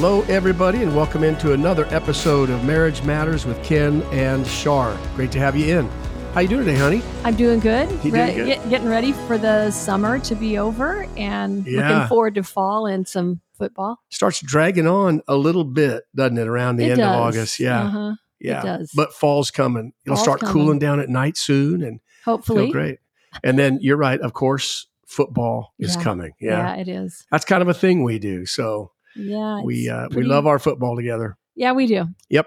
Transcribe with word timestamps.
Hello, 0.00 0.22
everybody, 0.28 0.82
and 0.84 0.94
welcome 0.94 1.24
into 1.24 1.52
another 1.54 1.84
episode 1.86 2.50
of 2.50 2.64
Marriage 2.64 3.02
Matters 3.02 3.44
with 3.44 3.60
Ken 3.64 4.00
and 4.12 4.46
Shar. 4.46 4.96
Great 5.16 5.32
to 5.32 5.40
have 5.40 5.56
you 5.56 5.76
in. 5.76 5.88
How 6.34 6.40
you 6.40 6.46
doing 6.48 6.64
today, 6.66 6.78
honey? 6.78 7.02
I'm 7.24 7.34
doing 7.34 7.58
good. 7.58 7.90
You 8.04 8.12
doing 8.12 8.34
good? 8.36 8.46
Get, 8.46 8.68
getting 8.70 8.88
ready 8.88 9.10
for 9.12 9.38
the 9.38 9.72
summer 9.72 10.20
to 10.20 10.34
be 10.36 10.56
over 10.56 11.04
and 11.16 11.66
Yeah. 11.66 11.88
looking 11.90 12.08
forward 12.08 12.36
to 12.36 12.44
fall 12.44 12.86
and 12.86 13.08
some 13.08 13.40
football. 13.56 13.98
Starts 14.10 14.40
dragging 14.40 14.86
on 14.86 15.20
a 15.26 15.34
little 15.34 15.64
bit, 15.64 16.04
doesn't 16.14 16.38
it, 16.38 16.46
around 16.46 16.76
the 16.76 16.84
it 16.84 16.90
end 16.90 16.98
does. 16.98 17.08
of 17.16 17.20
August? 17.20 17.58
Yeah, 17.60 17.82
Uh-huh. 17.86 18.14
yeah. 18.40 18.62
does. 18.62 18.92
But 18.94 19.12
fall's 19.12 19.50
coming. 19.50 19.92
It'll 20.06 20.14
Fall's 20.14 20.22
start 20.24 20.40
coming. 20.40 20.52
cooling 20.52 20.78
down 20.78 21.00
at 21.00 21.08
night 21.08 21.36
soon, 21.36 21.82
and 21.82 21.98
Hopefully. 22.24 22.66
feel 22.66 22.72
great. 22.72 22.98
And 23.42 23.58
then 23.58 23.78
you're 23.82 23.96
right. 23.96 24.20
Of 24.20 24.32
course, 24.32 24.86
football 25.06 25.74
is 25.80 25.96
Yeah. 25.96 26.02
coming. 26.04 26.32
Yeah. 26.40 26.76
Yeah. 26.76 26.80
it 26.82 26.88
is. 26.88 27.26
that's 27.32 27.44
kind 27.44 27.62
of 27.62 27.68
a 27.68 27.74
thing 27.74 28.04
we 28.04 28.20
do. 28.20 28.46
So 28.46 28.92
Yeah. 29.18 29.60
we 29.62 29.88
uh, 29.88 30.08
we 30.14 30.22
love 30.22 30.46
our 30.46 30.58
football 30.58 30.96
together. 30.96 31.36
Yeah, 31.54 31.72
we 31.72 31.86
do. 31.86 32.06
Yep. 32.30 32.46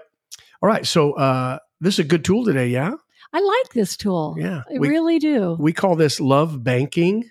All 0.62 0.68
right. 0.68 0.86
So 0.86 1.12
uh, 1.12 1.58
this 1.80 1.94
is 1.94 1.98
a 2.00 2.04
good 2.04 2.24
tool 2.24 2.44
today. 2.44 2.68
Yeah. 2.68 2.92
I 3.32 3.40
like 3.40 3.72
this 3.74 3.96
tool. 3.96 4.36
Yeah. 4.38 4.62
I 4.74 4.78
We- 4.78 4.88
really 4.88 5.18
do. 5.18 5.56
we 5.58 5.72
call 5.72 5.96
this 5.96 6.18
love 6.20 6.62
banking 6.64 7.30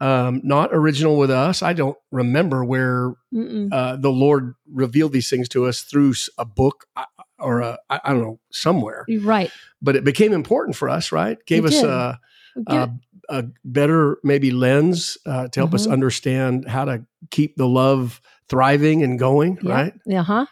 um, 0.00 0.40
not 0.44 0.70
original 0.72 1.16
with 1.18 1.28
us 1.30 1.60
i 1.60 1.72
don't 1.72 1.96
remember 2.12 2.64
where 2.64 3.14
uh, 3.72 3.96
the 3.96 4.10
lord 4.12 4.54
revealed 4.72 5.10
these 5.12 5.28
things 5.28 5.48
to 5.48 5.66
us 5.66 5.80
through 5.80 6.14
a 6.38 6.44
book 6.44 6.86
uh, 6.96 7.04
or 7.40 7.62
a, 7.62 7.78
I, 7.90 8.00
I 8.04 8.12
don't 8.12 8.22
know 8.22 8.38
somewhere 8.52 9.04
right. 9.22 9.50
but 9.82 9.96
it 9.96 10.04
became 10.04 10.32
important 10.32 10.76
for 10.76 10.88
us 10.88 11.10
right 11.10 11.36
gave 11.46 11.64
It 11.64 11.72
us 11.74 11.82
a, 11.82 12.20
a, 12.68 12.90
a 13.28 13.44
better 13.64 14.18
maybe 14.22 14.52
lens 14.52 15.18
uh, 15.26 15.48
to 15.48 15.58
help 15.60 15.74
us 15.74 15.88
Mhm. 15.88 15.92
understand 15.92 16.68
how 16.68 16.84
to 16.84 17.04
keep 17.32 17.56
the 17.56 17.66
love 17.66 18.20
thriving 18.48 19.02
and 19.02 19.18
going 19.18 19.58
yeah. 19.62 19.72
right 19.72 19.94
Yeah. 20.06 20.22
Huh. 20.22 20.46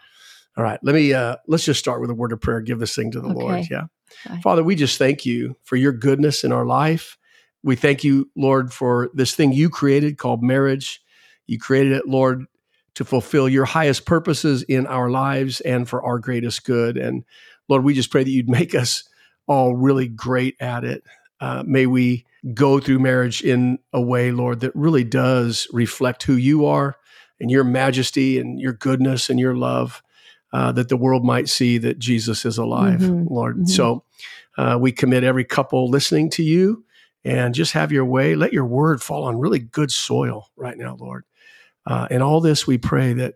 all 0.57 0.65
right 0.65 0.79
let 0.83 0.95
me 0.95 1.13
uh, 1.13 1.37
let's 1.47 1.65
just 1.65 1.81
start 1.81 2.01
with 2.01 2.11
a 2.11 2.15
word 2.15 2.33
of 2.33 2.41
prayer 2.41 2.61
give 2.61 2.79
this 2.79 2.95
thing 2.95 3.11
to 3.13 3.21
the 3.21 3.29
lord 3.29 3.67
yeah 3.71 3.85
Okay. 4.27 4.41
Father, 4.41 4.63
we 4.63 4.75
just 4.75 4.99
thank 4.99 5.27
you 5.27 5.57
for 5.65 5.77
your 5.77 5.93
goodness 5.93 6.45
in 6.45 6.53
our 6.53 6.65
life. 6.65 7.19
We 7.63 7.77
thank 7.77 8.05
you, 8.05 8.31
Lord, 8.37 8.73
for 8.73 9.11
this 9.15 9.35
thing 9.35 9.53
you 9.53 9.69
created 9.69 10.19
called 10.19 10.43
marriage. 10.43 11.01
You 11.47 11.59
created 11.59 11.93
it, 11.93 12.07
Lord, 12.07 12.47
to 12.95 13.05
fulfill 13.05 13.49
your 13.49 13.65
highest 13.65 14.07
purposes 14.07 14.63
in 14.63 14.87
our 14.87 15.11
lives 15.11 15.61
and 15.61 15.89
for 15.89 16.03
our 16.03 16.19
greatest 16.19 16.65
good. 16.65 16.97
And 16.97 17.25
Lord, 17.69 17.85
we 17.85 17.95
just 17.95 18.11
pray 18.11 18.25
that 18.25 18.31
you'd 18.31 18.49
make 18.49 18.75
us 18.75 19.05
all 19.47 19.75
really 19.75 20.09
great 20.09 20.57
at 20.61 20.85
it. 20.85 21.05
Uh, 21.41 21.63
may 21.67 21.87
we 21.87 22.25
go 22.55 22.81
through 22.81 22.99
marriage 22.99 23.43
in 23.43 23.79
a 23.93 24.01
way, 24.01 24.31
Lord, 24.31 24.61
that 24.61 24.75
really 24.75 25.05
does 25.05 25.67
reflect 25.73 26.23
who 26.23 26.35
you 26.35 26.67
are 26.67 26.97
and 27.41 27.51
your 27.51 27.65
majesty 27.65 28.39
and 28.39 28.61
your 28.61 28.73
goodness 28.73 29.29
and 29.31 29.39
your 29.39 29.55
love, 29.57 30.03
uh, 30.53 30.73
that 30.73 30.89
the 30.89 30.97
world 30.97 31.25
might 31.25 31.49
see 31.49 31.79
that 31.79 31.99
Jesus 31.99 32.45
is 32.45 32.57
alive, 32.59 33.01
Mhm. 33.01 33.31
Lord. 33.31 33.59
Mhm. 33.59 33.69
So 33.69 34.05
uh, 34.57 34.79
we 34.81 34.91
commit 34.93 35.23
every 35.25 35.45
couple 35.45 35.91
listening 35.91 36.31
to 36.31 36.43
you 36.43 36.85
and 37.25 37.55
just 37.55 37.73
have 37.73 37.93
your 37.93 38.05
way. 38.07 38.35
Let 38.35 38.53
your 38.53 38.65
word 38.65 39.03
fall 39.03 39.25
on 39.25 39.37
really 39.39 39.59
good 39.59 39.91
soil 39.91 40.49
right 40.57 40.79
now, 40.79 40.97
Lord. 40.99 41.25
Uh, 41.87 42.07
and 42.11 42.23
all 42.23 42.41
this, 42.41 42.67
we 42.67 42.79
pray 42.79 43.13
that 43.13 43.35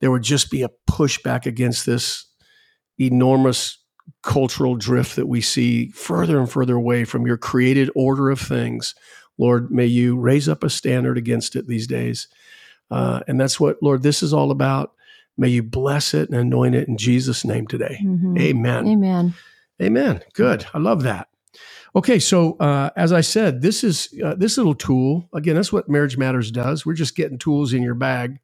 there 0.00 0.10
would 0.10 0.22
just 0.22 0.50
be 0.50 0.62
a 0.62 0.70
pushback 0.88 1.44
against 1.44 1.86
this 1.86 2.26
enormous 2.98 3.78
cultural 4.22 4.76
drift 4.76 5.16
that 5.16 5.28
we 5.28 5.40
see 5.40 5.88
further 5.90 6.38
and 6.38 6.50
further 6.50 6.76
away 6.76 7.04
from 7.04 7.26
your 7.26 7.36
created 7.36 7.90
order 7.94 8.30
of 8.30 8.40
things. 8.40 8.94
Lord, 9.38 9.70
may 9.70 9.86
you 9.86 10.18
raise 10.18 10.48
up 10.48 10.62
a 10.62 10.70
standard 10.70 11.16
against 11.16 11.56
it 11.56 11.66
these 11.66 11.86
days. 11.86 12.28
Uh, 12.90 13.20
and 13.28 13.40
that's 13.40 13.60
what, 13.60 13.76
Lord, 13.82 14.02
this 14.02 14.22
is 14.22 14.32
all 14.32 14.50
about. 14.50 14.92
May 15.38 15.48
you 15.48 15.62
bless 15.62 16.12
it 16.12 16.28
and 16.28 16.38
anoint 16.38 16.74
it 16.74 16.88
in 16.88 16.96
Jesus' 16.98 17.44
name 17.44 17.66
today. 17.66 17.98
Mhm. 18.04 18.38
Amen. 18.40 18.86
Amen. 18.88 19.34
Amen. 19.80 20.20
Good. 20.34 20.66
I 20.74 20.78
love 20.78 21.02
that. 21.04 21.28
Okay, 21.96 22.18
so 22.18 22.56
uh, 22.58 22.90
as 22.96 23.12
I 23.12 23.20
said, 23.20 23.62
this 23.62 23.82
is 23.82 24.08
uh, 24.24 24.34
this 24.34 24.56
little 24.56 24.74
tool. 24.74 25.28
Again, 25.34 25.56
that's 25.56 25.72
what 25.72 25.88
Marriage 25.88 26.16
Matters 26.16 26.50
does. 26.50 26.84
We're 26.86 26.92
just 26.94 27.16
getting 27.16 27.38
tools 27.38 27.72
in 27.72 27.82
your 27.82 27.94
bag. 27.94 28.38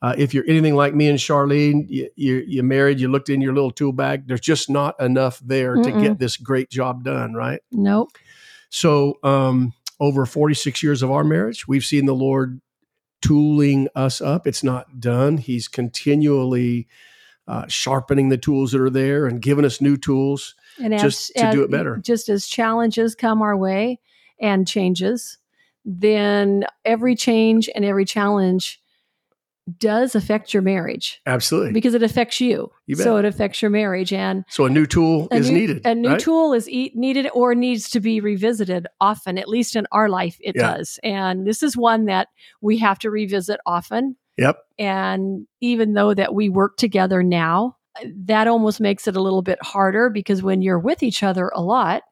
Uh, 0.00 0.14
if 0.16 0.32
you're 0.32 0.44
anything 0.46 0.76
like 0.76 0.94
me 0.94 1.08
and 1.08 1.18
Charlene, 1.18 1.86
you, 1.88 2.08
you, 2.14 2.44
you 2.46 2.62
married, 2.62 3.00
you 3.00 3.08
looked 3.08 3.28
in 3.28 3.40
your 3.40 3.52
little 3.52 3.72
tool 3.72 3.92
bag. 3.92 4.28
There's 4.28 4.40
just 4.40 4.70
not 4.70 4.98
enough 5.00 5.40
there 5.44 5.74
to 5.74 5.80
Mm-mm. 5.80 6.00
get 6.00 6.18
this 6.20 6.36
great 6.36 6.70
job 6.70 7.02
done, 7.02 7.34
right? 7.34 7.60
Nope. 7.72 8.10
So, 8.70 9.18
um, 9.24 9.72
over 10.00 10.24
46 10.24 10.80
years 10.82 11.02
of 11.02 11.10
our 11.10 11.24
marriage, 11.24 11.66
we've 11.66 11.84
seen 11.84 12.06
the 12.06 12.14
Lord 12.14 12.60
tooling 13.20 13.88
us 13.94 14.20
up. 14.20 14.46
It's 14.46 14.64
not 14.64 15.00
done. 15.00 15.38
He's 15.38 15.68
continually 15.68 16.88
uh, 17.46 17.66
sharpening 17.68 18.28
the 18.28 18.38
tools 18.38 18.72
that 18.72 18.80
are 18.80 18.90
there 18.90 19.26
and 19.26 19.40
giving 19.40 19.64
us 19.64 19.80
new 19.80 19.96
tools. 19.96 20.54
And 20.80 20.94
as, 20.94 21.02
Just 21.02 21.36
to 21.36 21.50
do 21.50 21.62
it 21.62 21.70
better. 21.70 21.96
Just 21.96 22.28
as 22.28 22.46
challenges 22.46 23.14
come 23.14 23.42
our 23.42 23.56
way 23.56 24.00
and 24.40 24.68
changes, 24.68 25.38
then 25.84 26.66
every 26.84 27.16
change 27.16 27.68
and 27.74 27.84
every 27.84 28.04
challenge 28.04 28.80
does 29.78 30.14
affect 30.14 30.54
your 30.54 30.62
marriage 30.62 31.20
Absolutely. 31.26 31.72
because 31.72 31.94
it 31.94 32.02
affects 32.02 32.40
you. 32.40 32.70
You 32.86 32.96
bet. 32.96 33.04
so 33.04 33.16
it 33.16 33.24
affects 33.24 33.60
your 33.60 33.70
marriage 33.70 34.12
and 34.12 34.44
So 34.48 34.64
a 34.64 34.70
new 34.70 34.86
tool 34.86 35.28
a 35.30 35.36
is 35.36 35.50
new, 35.50 35.58
needed. 35.58 35.86
A 35.86 35.94
new 35.94 36.10
right? 36.10 36.20
tool 36.20 36.52
is 36.52 36.68
e- 36.68 36.92
needed 36.94 37.28
or 37.34 37.54
needs 37.54 37.90
to 37.90 38.00
be 38.00 38.20
revisited 38.20 38.86
often, 39.00 39.38
at 39.38 39.48
least 39.48 39.76
in 39.76 39.86
our 39.92 40.08
life, 40.08 40.38
it 40.40 40.56
Yeah. 40.56 40.76
does. 40.76 40.98
And 41.02 41.46
this 41.46 41.62
is 41.62 41.76
one 41.76 42.06
that 42.06 42.28
we 42.60 42.78
have 42.78 42.98
to 43.00 43.10
revisit 43.10 43.60
often. 43.66 44.16
Yep. 44.38 44.58
And 44.78 45.46
even 45.60 45.94
though 45.94 46.14
that 46.14 46.34
we 46.34 46.48
work 46.48 46.76
together 46.76 47.22
now, 47.22 47.76
that 48.26 48.46
almost 48.46 48.80
makes 48.80 49.08
it 49.08 49.16
a 49.16 49.20
little 49.22 49.42
bit 49.42 49.58
harder 49.60 50.08
because 50.10 50.42
when 50.42 50.62
you're 50.62 50.78
with 50.78 51.02
each 51.02 51.22
other 51.24 51.50
a 51.54 51.60
lot, 51.62 52.02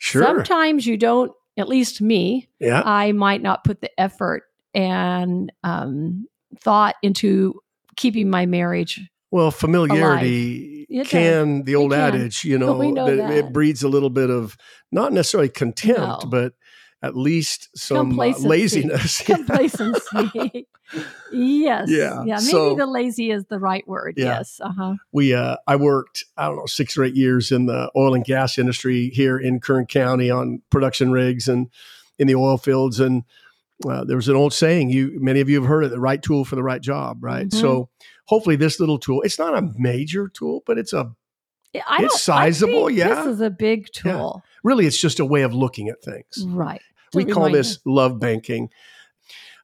Sure. 0.00 0.22
sometimes 0.22 0.86
you 0.86 0.96
don't, 0.96 1.30
at 1.56 1.68
least 1.68 2.00
me, 2.00 2.48
yeah. 2.58 2.82
I 2.84 3.12
might 3.12 3.42
not 3.42 3.62
put 3.64 3.80
the 3.80 3.90
effort 4.00 4.44
and 4.74 5.52
um, 5.62 6.26
thought 6.58 6.96
into 7.02 7.60
keeping 7.96 8.30
my 8.30 8.46
marriage. 8.46 9.00
Well, 9.30 9.50
familiarity 9.52 10.86
It 10.90 11.06
can, 11.08 11.62
the 11.62 11.76
old 11.76 11.92
can. 11.92 12.00
adage, 12.00 12.44
you 12.44 12.58
know, 12.58 12.80
know 12.80 13.06
that, 13.06 13.16
that. 13.16 13.30
it 13.30 13.52
breeds 13.52 13.82
a 13.84 13.88
little 13.88 14.10
bit 14.10 14.28
of 14.30 14.56
not 14.90 15.12
necessarily 15.12 15.48
contempt, 15.48 16.24
No. 16.24 16.30
but 16.30 16.54
at 17.02 17.16
least 17.16 17.68
some 17.76 17.96
uh, 17.96 18.02
Complacency. 18.34 18.48
laziness. 18.48 19.22
Complacency. 19.24 20.66
yes. 21.32 21.88
Yeah. 21.88 22.24
Yeah. 22.24 22.34
Maybe 22.36 22.40
So- 22.40 22.74
the 22.74 22.86
lazy 22.86 23.30
is 23.30 23.44
the 23.46 23.58
right 23.58 23.86
word. 23.86 24.14
Yeah. 24.16 24.24
Yes. 24.38 24.60
Uh 24.62 24.72
huh. 24.76 24.94
we 25.12 25.32
uh, 25.34 25.56
I 25.66 25.76
worked 25.76 26.24
I 26.36 26.46
don't 26.46 26.56
know 26.56 26.66
six 26.66 26.96
or 26.98 27.04
eight 27.04 27.14
years 27.14 27.52
in 27.52 27.66
the 27.66 27.90
oil 27.96 28.14
and 28.14 28.24
gas 28.24 28.58
industry 28.58 29.10
here 29.10 29.38
in 29.38 29.60
Kern 29.60 29.86
County 29.86 30.30
on 30.30 30.62
production 30.70 31.12
rigs 31.12 31.48
and 31.48 31.68
in 32.18 32.26
the 32.26 32.34
oil 32.34 32.58
fields 32.58 33.00
and 33.00 33.22
uh, 33.88 34.04
there 34.04 34.16
was 34.16 34.28
an 34.28 34.36
old 34.36 34.52
saying 34.52 34.90
you 34.90 35.18
many 35.20 35.40
of 35.40 35.48
you 35.48 35.56
have 35.60 35.68
heard 35.68 35.84
it 35.84 35.88
the 35.90 36.00
right 36.00 36.22
tool 36.22 36.44
for 36.44 36.56
the 36.56 36.62
right 36.62 36.82
job 36.82 37.22
right 37.22 37.48
Mhm. 37.48 37.54
so 37.54 37.88
hopefully 38.26 38.56
this 38.56 38.78
little 38.80 38.98
tool 38.98 39.22
it's 39.22 39.38
not 39.38 39.56
a 39.56 39.70
major 39.78 40.28
tool 40.28 40.62
but 40.66 40.78
it's 40.78 40.92
a 40.92 41.10
I 41.74 42.02
It's 42.02 42.14
don't- 42.14 42.18
sizable, 42.18 42.90
yeah. 42.90 43.14
This 43.14 43.26
is 43.34 43.40
a 43.40 43.48
big 43.50 43.86
Yeah. 44.04 44.12
tool. 44.14 44.42
really 44.64 44.86
it's 44.86 45.00
just 45.00 45.20
a 45.20 45.24
way 45.24 45.42
of 45.42 45.54
looking 45.54 45.88
at 45.88 46.02
things 46.02 46.44
Right. 46.48 46.82
we 47.14 47.24
To 47.24 47.32
call 47.32 47.50
this 47.50 47.78
love 47.86 48.18
banking 48.20 48.68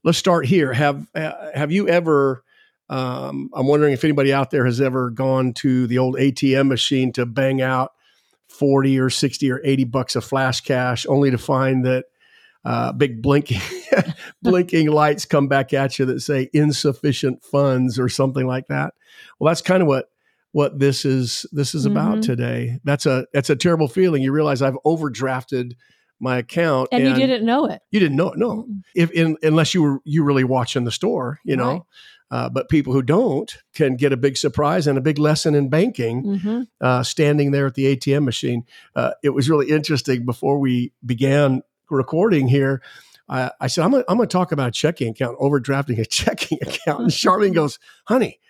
let's 0.04 0.18
start 0.18 0.46
here 0.46 0.72
have 0.72 1.06
uh, 1.14 1.32
have 1.54 1.72
you 1.72 1.88
ever 1.88 2.42
um, 2.88 3.50
i'm 3.54 3.66
wondering 3.66 3.92
if 3.92 4.04
anybody 4.04 4.32
out 4.32 4.50
there 4.52 4.64
has 4.64 4.80
ever 4.80 5.10
gone 5.10 5.52
to 5.54 5.86
the 5.88 5.98
old 5.98 6.14
atm 6.16 6.68
machine 6.68 7.12
to 7.12 7.26
bang 7.26 7.60
out 7.60 7.90
40 8.48 8.98
or 9.00 9.10
60 9.10 9.50
or 9.50 9.60
80 9.64 9.84
bucks 9.84 10.14
of 10.16 10.24
flash 10.24 10.60
cash 10.60 11.04
only 11.08 11.30
to 11.32 11.38
find 11.38 11.84
that 11.84 12.04
uh, 12.66 12.92
big 12.92 13.22
blinking 13.22 13.60
blinking 14.42 14.88
lights 14.90 15.24
come 15.24 15.48
back 15.48 15.72
at 15.72 15.98
you 15.98 16.04
that 16.06 16.20
say 16.20 16.48
insufficient 16.52 17.42
funds 17.44 17.98
or 17.98 18.08
something 18.08 18.46
like 18.46 18.66
that 18.66 18.92
well 19.38 19.50
that's 19.50 19.62
kind 19.62 19.82
of 19.82 19.88
what 19.88 20.06
what 20.52 20.78
this 20.78 21.04
is 21.04 21.46
this 21.52 21.74
is 21.74 21.86
about 21.86 22.18
Mhm. 22.18 22.22
today 22.22 22.78
that's 22.84 23.06
a 23.06 23.26
that's 23.32 23.50
a 23.50 23.56
terrible 23.56 23.88
feeling 23.88 24.22
you 24.22 24.32
realize 24.32 24.62
i've 24.62 24.78
overdrafted 24.84 25.72
my 26.18 26.38
account 26.38 26.88
And, 26.92 27.04
you 27.04 27.14
didn't 27.14 27.44
know 27.44 27.66
it. 27.66 27.82
you 27.90 28.00
didn't 28.00 28.16
know 28.16 28.32
it 28.32 28.38
no 28.38 28.66
if 28.94 29.10
in, 29.12 29.36
unless 29.42 29.74
you 29.74 29.82
were 29.82 29.98
you 30.04 30.24
really 30.24 30.44
watching 30.44 30.84
the 30.84 30.90
store 30.92 31.38
you 31.44 31.56
know 31.56 31.70
Right. 31.72 31.82
uh, 32.30 32.48
but 32.48 32.68
people 32.68 32.92
who 32.94 33.02
don't 33.02 33.54
can 33.74 33.96
get 33.96 34.12
a 34.12 34.16
big 34.16 34.36
surprise 34.36 34.86
and 34.88 34.96
a 34.98 35.02
big 35.02 35.18
lesson 35.18 35.54
in 35.54 35.68
banking 35.68 36.24
Mhm. 36.24 36.66
uh, 36.80 37.02
standing 37.02 37.50
there 37.52 37.66
at 37.66 37.74
the 37.74 37.94
atm 37.96 38.24
machine 38.24 38.64
uh, 38.96 39.12
it 39.22 39.30
was 39.30 39.48
really 39.50 39.68
interesting 39.68 40.24
before 40.24 40.58
we 40.58 40.92
began 41.04 41.62
recording 41.90 42.48
here 42.48 42.82
I, 43.28 43.50
I 43.60 43.66
said 43.66 43.84
i'm 43.84 43.90
going 43.90 44.04
to 44.04 44.26
talk 44.26 44.52
about 44.52 44.68
a 44.68 44.72
checking 44.72 45.08
account 45.10 45.38
overdrafting 45.38 45.98
a 45.98 46.04
checking 46.06 46.58
account 46.62 47.00
and 47.00 47.10
charlene 47.10 47.54
goes 47.54 47.78
honey 48.06 48.40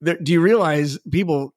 there, 0.00 0.18
do 0.22 0.32
you 0.32 0.40
realize 0.40 0.98
people 1.10 1.54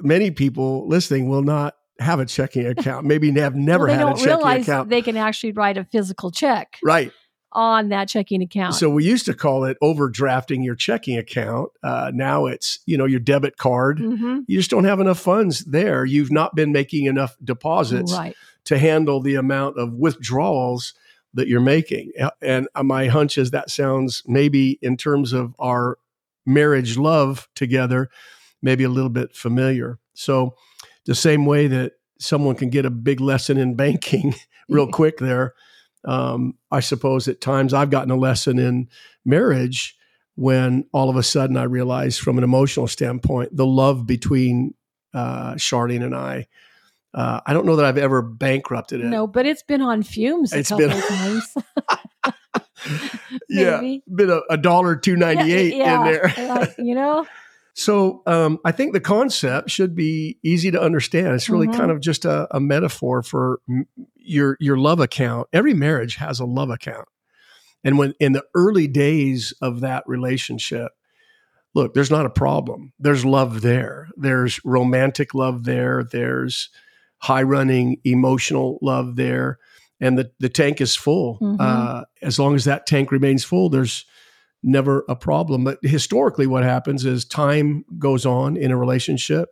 many 0.00 0.30
people 0.30 0.86
listening 0.88 1.28
will 1.28 1.42
not 1.42 1.74
have 1.98 2.20
a 2.20 2.26
checking 2.26 2.66
account 2.78 3.06
maybe 3.06 3.30
have 3.32 3.54
never 3.54 3.86
well, 3.86 4.06
had 4.06 4.08
a 4.08 4.24
checking 4.24 4.62
account 4.62 4.88
they 4.88 5.02
can 5.02 5.16
actually 5.16 5.52
write 5.52 5.76
a 5.76 5.84
physical 5.84 6.30
check. 6.30 6.78
right 6.82 7.12
on 7.52 7.90
that 7.90 8.08
checking 8.08 8.42
account. 8.42 8.74
So 8.74 8.88
we 8.88 9.04
used 9.04 9.26
to 9.26 9.34
call 9.34 9.64
it 9.64 9.76
overdrafting 9.82 10.64
your 10.64 10.74
checking 10.74 11.18
account. 11.18 11.70
Uh, 11.82 12.10
now 12.14 12.46
it's 12.46 12.80
you 12.86 12.96
know 12.96 13.04
your 13.04 13.20
debit 13.20 13.56
card. 13.56 13.98
hmm 14.00 14.40
You 14.46 14.58
just 14.58 14.70
don't 14.70 14.84
have 14.84 15.00
enough 15.00 15.18
funds 15.18 15.60
there. 15.64 16.04
You've 16.04 16.32
not 16.32 16.54
been 16.54 16.72
making 16.72 17.06
enough 17.06 17.36
deposits 17.42 18.12
Right. 18.12 18.36
To 18.64 18.78
handle 18.78 19.20
the 19.20 19.34
amount 19.34 19.78
of 19.78 19.94
withdrawals 19.94 20.94
that 21.34 21.48
you're 21.48 21.60
making. 21.60 22.12
And 22.40 22.68
uh, 22.74 22.82
my 22.82 23.06
hunch 23.06 23.38
is 23.38 23.50
that 23.50 23.70
sounds 23.70 24.22
maybe 24.26 24.78
in 24.82 24.96
terms 24.96 25.32
of 25.32 25.54
our 25.58 25.98
marriage 26.44 26.98
love 26.98 27.48
together, 27.54 28.10
maybe 28.60 28.84
a 28.84 28.88
little 28.88 29.10
bit 29.10 29.34
familiar. 29.34 29.98
So 30.14 30.56
the 31.06 31.14
same 31.14 31.46
way 31.46 31.66
that 31.68 31.92
someone 32.18 32.54
can 32.54 32.70
get 32.70 32.84
a 32.84 32.90
big 32.90 33.20
lesson 33.20 33.56
in 33.56 33.74
banking 33.74 34.34
real 34.68 34.86
quick 34.86 35.18
there, 35.18 35.54
um, 36.04 36.54
I 36.70 36.80
suppose 36.80 37.28
at 37.28 37.40
times 37.40 37.72
I've 37.72 37.90
gotten 37.90 38.10
a 38.10 38.16
lesson 38.16 38.58
in 38.58 38.88
marriage 39.24 39.96
when 40.34 40.84
all 40.92 41.10
of 41.10 41.16
a 41.16 41.22
sudden 41.22 41.56
I 41.56 41.64
realized 41.64 42.20
from 42.20 42.38
an 42.38 42.44
emotional 42.44 42.88
standpoint, 42.88 43.56
the 43.56 43.66
love 43.66 44.06
between 44.06 44.74
uh, 45.14 45.54
Charlene 45.54 46.04
and 46.04 46.14
I, 46.14 46.46
uh, 47.14 47.40
I 47.46 47.52
don't 47.52 47.66
know 47.66 47.76
that 47.76 47.84
I've 47.84 47.98
ever 47.98 48.22
bankrupted 48.22 49.00
it. 49.00 49.06
No, 49.06 49.26
but 49.26 49.46
it's 49.46 49.62
been 49.62 49.82
on 49.82 50.02
fumes 50.02 50.52
a 50.52 50.58
It's 50.58 50.68
couple 50.70 50.88
been- 50.88 50.96
of 50.98 51.04
times. 51.04 51.54
yeah, 53.48 53.80
been 54.12 54.30
a, 54.30 54.40
a 54.50 54.56
dollar 54.56 54.96
two 54.96 55.16
ninety 55.16 55.52
eight 55.52 55.74
yeah, 55.76 55.98
in 56.00 56.04
there. 56.12 56.34
like, 56.48 56.74
you 56.78 56.94
know, 56.94 57.26
So 57.74 58.22
um, 58.26 58.58
I 58.66 58.72
think 58.72 58.92
the 58.92 59.00
concept 59.00 59.70
should 59.70 59.94
be 59.94 60.36
easy 60.42 60.70
to 60.72 60.80
understand. 60.80 61.28
It's 61.28 61.48
really 61.48 61.68
Mhm. 61.68 61.76
kind 61.76 61.90
of 61.90 62.00
just 62.00 62.26
a, 62.26 62.46
a 62.54 62.60
metaphor 62.60 63.22
for 63.22 63.60
m- 63.68 63.86
your 64.16 64.58
your 64.60 64.76
love 64.76 65.00
account. 65.00 65.48
Every 65.54 65.72
marriage 65.72 66.16
has 66.16 66.38
a 66.38 66.44
love 66.44 66.68
account, 66.68 67.08
and 67.82 67.96
when 67.96 68.12
in 68.20 68.32
the 68.32 68.44
early 68.54 68.88
days 68.88 69.54
of 69.62 69.80
that 69.80 70.04
relationship, 70.06 70.92
look, 71.74 71.94
there's 71.94 72.10
not 72.10 72.26
a 72.26 72.30
problem. 72.30 72.92
There's 72.98 73.24
love 73.24 73.62
there. 73.62 74.08
There's 74.18 74.62
romantic 74.66 75.32
love 75.34 75.64
there. 75.64 76.04
There's 76.04 76.68
high 77.22 77.42
running 77.42 77.98
emotional 78.04 78.78
love 78.82 79.16
there, 79.16 79.58
and 80.00 80.18
the 80.18 80.30
the 80.40 80.48
tank 80.48 80.80
is 80.80 80.94
full. 80.96 81.38
Mhm. 81.40 81.56
Uh, 81.60 82.04
as 82.22 82.38
long 82.38 82.54
as 82.54 82.64
that 82.64 82.86
tank 82.86 83.10
remains 83.12 83.44
full, 83.44 83.68
there's 83.70 84.04
never 84.62 85.04
a 85.08 85.16
problem. 85.16 85.64
But 85.64 85.78
historically, 85.82 86.46
what 86.46 86.62
happens 86.64 87.04
is 87.04 87.24
time 87.24 87.84
goes 87.98 88.24
on 88.26 88.56
in 88.56 88.70
a 88.70 88.76
relationship, 88.76 89.48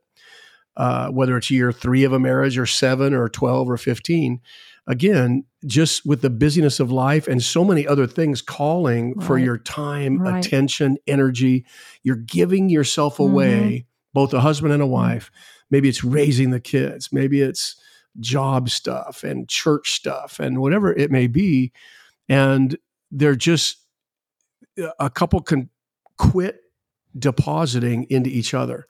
uh, 0.77 1.09
whether 1.09 1.37
it's 1.37 1.51
year 1.51 1.73
three 1.73 2.05
of 2.05 2.13
a 2.13 2.19
marriage 2.19 2.57
or 2.59 2.67
seven 2.67 3.13
or 3.15 3.29
12 3.29 3.69
or 3.69 3.77
15. 3.77 4.41
Again, 4.87 5.45
just 5.67 6.07
with 6.07 6.23
the 6.23 6.31
busyness 6.31 6.81
of 6.81 6.91
life 6.91 7.29
and 7.29 7.43
so 7.43 7.65
many 7.65 7.87
other 7.87 8.07
things 8.07 8.41
calling 8.43 9.21
for 9.21 9.37
your 9.39 9.59
time, 9.59 10.19
Right. 10.19 10.45
attention, 10.45 10.97
energy, 11.07 11.65
you're 12.03 12.17
giving 12.17 12.69
yourself 12.71 13.21
away, 13.21 13.87
both 14.15 14.33
a 14.33 14.41
husband 14.41 14.73
and 14.73 14.83
a 14.83 14.87
wife. 14.87 15.31
Maybe 15.71 15.89
it's 15.89 16.05
raising 16.05 16.51
the 16.51 16.61
kids, 16.61 17.11
maybe 17.13 17.41
it's 17.41 17.77
job 18.19 18.69
stuff 18.71 19.23
and 19.23 19.49
church 19.49 19.93
stuff 19.93 20.41
and 20.41 20.59
whatever 20.61 20.93
it 20.93 21.11
may 21.11 21.27
be. 21.29 21.73
And 22.29 22.77
they're 23.11 23.37
just 23.37 23.79
uh, 24.83 24.91
a 24.99 25.11
couple 25.11 25.41
can 25.41 25.69
quit 26.19 26.61
depositing 27.19 28.07
into 28.11 28.31
each 28.31 28.55
other 28.55 28.87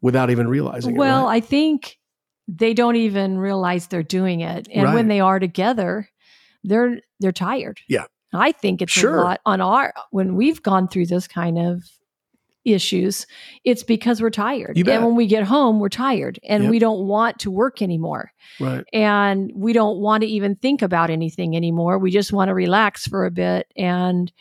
without 0.00 0.30
even 0.30 0.48
realizing 0.48 0.96
well, 0.96 1.22
it. 1.22 1.26
right? 1.26 1.36
I 1.36 1.40
think 1.40 1.98
they 2.46 2.72
don't 2.74 2.96
even 2.96 3.38
realize 3.38 3.88
they're 3.88 4.02
doing 4.02 4.40
it, 4.40 4.68
and 4.72 4.84
Right. 4.84 4.94
when 4.94 5.08
they 5.08 5.20
are 5.20 5.38
together, 5.38 6.08
they're 6.64 7.00
they're 7.20 7.32
tired. 7.32 7.80
Yeah. 7.88 8.04
I 8.32 8.52
think 8.52 8.80
it's 8.82 8.92
Sure. 8.92 9.18
a 9.18 9.24
lot 9.24 9.40
on 9.46 9.60
our 9.60 9.92
when 10.10 10.36
we've 10.36 10.62
gone 10.62 10.88
through 10.88 11.06
this 11.06 11.26
kind 11.26 11.58
of 11.58 11.82
issues. 12.64 13.26
It's 13.64 13.82
because 13.82 14.20
we're 14.20 14.30
tired, 14.30 14.76
and 14.96 15.04
when 15.06 15.14
we 15.16 15.26
get 15.26 15.44
home, 15.44 15.80
we're 15.80 15.88
tired, 15.88 16.38
and 16.48 16.64
Yep. 16.64 16.70
we 16.70 16.78
don't 16.78 17.06
want 17.06 17.38
to 17.40 17.50
work 17.50 17.80
anymore. 17.82 18.32
right. 18.60 18.84
and 18.92 19.50
we 19.54 19.72
don't 19.72 19.98
want 19.98 20.22
to 20.22 20.26
even 20.28 20.56
think 20.56 20.82
about 20.82 21.10
anything 21.10 21.54
anymore. 21.56 21.98
We 21.98 22.10
just 22.10 22.32
want 22.32 22.48
to 22.48 22.54
relax 22.54 23.06
for 23.06 23.24
a 23.24 23.30
bit. 23.30 23.66
And 23.76 24.32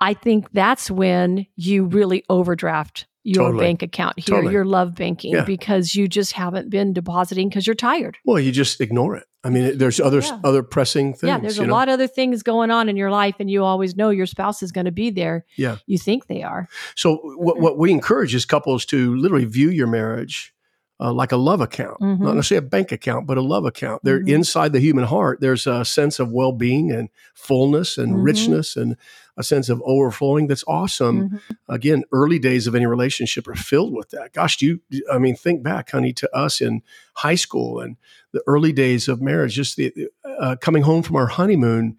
I 0.00 0.14
think 0.14 0.50
that's 0.52 0.90
when 0.90 1.46
you 1.56 1.84
really 1.86 2.24
overdraft 2.28 3.06
your 3.24 3.46
Totally. 3.46 3.64
bank 3.64 3.82
account 3.82 4.18
here, 4.20 4.36
Totally. 4.36 4.52
your 4.52 4.64
love 4.66 4.94
banking, 4.94 5.32
Yeah. 5.32 5.44
because 5.44 5.94
you 5.94 6.06
just 6.06 6.32
haven't 6.32 6.68
been 6.70 6.92
depositing 6.92 7.48
because 7.48 7.66
you're 7.66 7.74
tired. 7.74 8.18
Well, 8.24 8.38
you 8.38 8.52
just 8.52 8.80
ignore 8.80 9.16
it. 9.16 9.24
I 9.42 9.48
mean, 9.50 9.76
there's 9.78 9.98
other 9.98 10.20
Yeah. 10.20 10.38
other 10.44 10.62
pressing 10.62 11.12
things. 11.14 11.28
yeah, 11.28 11.38
there's 11.38 11.58
a 11.58 11.66
know? 11.66 11.72
lot 11.72 11.88
of 11.88 11.94
other 11.94 12.06
things 12.06 12.42
going 12.42 12.70
on 12.70 12.88
in 12.88 12.96
your 12.96 13.10
life, 13.10 13.34
and 13.40 13.50
you 13.50 13.64
always 13.64 13.96
know 13.96 14.10
your 14.10 14.26
spouse 14.26 14.62
is 14.62 14.72
going 14.72 14.84
to 14.86 14.92
be 14.92 15.10
there. 15.10 15.44
Yeah. 15.56 15.76
You 15.86 15.98
think 15.98 16.26
they 16.26 16.42
are. 16.42 16.68
So 16.96 17.16
what 17.36 17.58
what 17.58 17.78
we 17.78 17.90
encourage 17.90 18.34
is 18.34 18.44
couples 18.44 18.84
to 18.86 19.16
literally 19.16 19.46
view 19.46 19.70
your 19.70 19.86
marriage 19.86 20.52
uh, 21.00 21.12
like 21.12 21.32
a 21.32 21.36
love 21.36 21.60
account, 21.60 22.00
Mhm. 22.00 22.20
not 22.20 22.36
necessarily 22.36 22.64
a 22.64 22.70
bank 22.70 22.92
account, 22.92 23.26
but 23.26 23.36
a 23.36 23.42
love 23.42 23.64
account. 23.64 24.00
They're 24.04 24.20
Mhm. 24.22 24.28
inside 24.28 24.72
the 24.72 24.78
human 24.78 25.04
heart. 25.04 25.40
There's 25.40 25.66
a 25.66 25.84
sense 25.84 26.20
of 26.20 26.30
well 26.30 26.52
being 26.52 26.92
and 26.92 27.08
fullness 27.34 27.98
and 27.98 28.14
Mhm. 28.14 28.24
richness 28.24 28.76
and 28.76 28.96
a 29.36 29.42
sense 29.42 29.68
of 29.68 29.82
overflowing. 29.84 30.46
That's 30.46 30.64
awesome. 30.66 31.30
Mhm. 31.30 31.40
Again, 31.68 32.04
early 32.12 32.38
days 32.38 32.66
of 32.66 32.74
any 32.74 32.86
relationship 32.86 33.48
are 33.48 33.54
filled 33.54 33.92
with 33.94 34.10
that. 34.10 34.32
Gosh, 34.32 34.56
do 34.56 34.66
you? 34.66 35.04
I 35.12 35.18
mean, 35.18 35.34
think 35.36 35.62
back, 35.62 35.90
honey, 35.90 36.12
to 36.14 36.36
us 36.36 36.60
in 36.60 36.82
high 37.14 37.34
school 37.34 37.80
and 37.80 37.96
the 38.32 38.42
early 38.46 38.72
days 38.72 39.08
of 39.08 39.20
marriage. 39.20 39.54
Just 39.54 39.76
the 39.76 39.92
uh, 40.24 40.56
coming 40.60 40.82
home 40.82 41.02
from 41.02 41.16
our 41.16 41.26
honeymoon, 41.26 41.98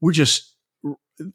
we're 0.00 0.12
just. 0.12 0.46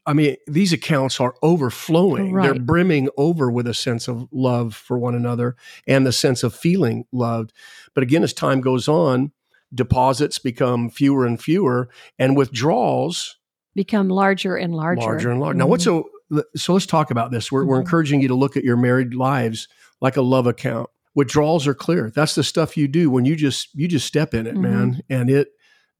I 0.07 0.13
mean, 0.13 0.36
these 0.47 0.74
accounts 0.74 1.19
are 1.19 1.36
overflowing. 1.44 2.33
They're 2.33 2.56
brimming 2.59 3.07
over 3.18 3.51
with 3.51 3.68
a 3.68 3.74
sense 3.75 4.07
of 4.07 4.27
love 4.31 4.74
for 4.74 4.98
one 4.98 5.13
another 5.13 5.56
and 5.86 6.07
the 6.07 6.12
sense 6.12 6.41
of 6.41 6.56
feeling 6.56 7.06
loved. 7.12 7.53
But 7.94 8.01
again, 8.01 8.24
as 8.24 8.33
time 8.33 8.62
goes 8.62 8.88
on, 8.88 9.31
deposits 9.71 10.39
become 10.39 10.89
fewer 10.89 11.24
and 11.24 11.39
fewer, 11.39 11.88
and 12.18 12.36
withdrawals 12.36 13.38
Become 13.75 14.10
larger 14.10 14.56
and 14.56 14.74
larger. 14.74 15.01
larger 15.01 15.31
and 15.31 15.39
larger. 15.39 15.57
Now, 15.57 15.68
what's 15.68 15.83
Mhm. 15.86 16.04
so? 16.31 16.42
So 16.56 16.74
let's 16.74 16.86
talk 16.88 17.12
about 17.12 17.31
this. 17.31 17.51
We're, 17.51 17.66
we're 17.66 17.77
Mhm. 17.77 17.81
encouraging 17.81 18.22
you 18.22 18.27
to 18.30 18.36
look 18.36 18.57
at 18.57 18.63
your 18.63 18.77
married 18.77 19.13
lives 19.13 19.68
like 20.01 20.18
a 20.18 20.22
love 20.22 20.48
account. 20.48 20.89
Withdrawals 21.13 21.68
are 21.68 21.74
clear. 21.75 22.12
That's 22.13 22.36
the 22.36 22.44
stuff 22.44 22.75
you 22.75 22.88
do 22.88 23.10
when 23.12 23.25
you 23.25 23.36
just 23.36 23.69
you 23.75 23.88
just 23.88 24.07
step 24.07 24.34
in 24.34 24.48
it, 24.48 24.55
Mhm. 24.55 24.62
man, 24.62 25.01
and 25.10 25.29
it 25.29 25.50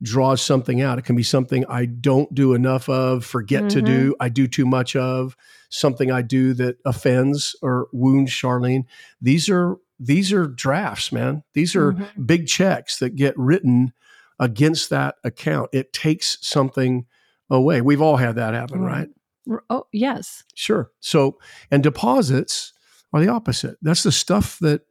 draws 0.01 0.41
something 0.41 0.82
out. 0.82 1.00
It 1.00 1.05
can 1.05 1.15
be 1.15 1.24
something 1.24 1.63
I 1.70 1.86
don't 1.86 2.34
do 2.34 2.53
enough 2.53 2.89
of, 2.89 3.24
forget 3.24 3.70
to 3.70 3.82
do, 3.82 4.13
I 4.20 4.27
do 4.29 4.46
too 4.48 4.65
much 4.65 4.96
of, 4.96 5.38
something 5.70 6.12
I 6.12 6.22
do 6.22 6.53
that 6.55 6.77
offends 6.86 7.55
or 7.62 7.88
wounds 7.94 8.32
Charlene. 8.32 8.84
These 9.22 9.50
are 9.50 9.77
these 10.00 10.34
are 10.34 10.48
drafts, 10.48 11.12
man. 11.13 11.44
These 11.53 11.75
are 11.75 11.96
big 12.25 12.48
checks 12.48 13.00
that 13.00 13.15
get 13.15 13.38
written 13.38 13.94
against 14.39 14.89
that 14.89 15.15
account. 15.24 15.70
It 15.72 15.94
takes 15.94 16.38
something 16.41 17.05
away. 17.50 17.82
We've 17.82 18.02
all 18.02 18.18
had 18.18 18.36
that 18.36 18.54
happen, 18.54 18.82
Right. 18.82 19.08
right? 19.48 19.60
Oh, 19.70 19.86
yes. 19.94 20.44
Sure. 20.56 20.90
So, 21.02 21.38
and 21.70 21.84
deposits 21.84 22.74
are 23.14 23.20
the 23.22 23.28
opposite. 23.30 23.78
That's 23.82 24.04
the 24.04 24.12
stuff 24.12 24.58
that 24.60 24.82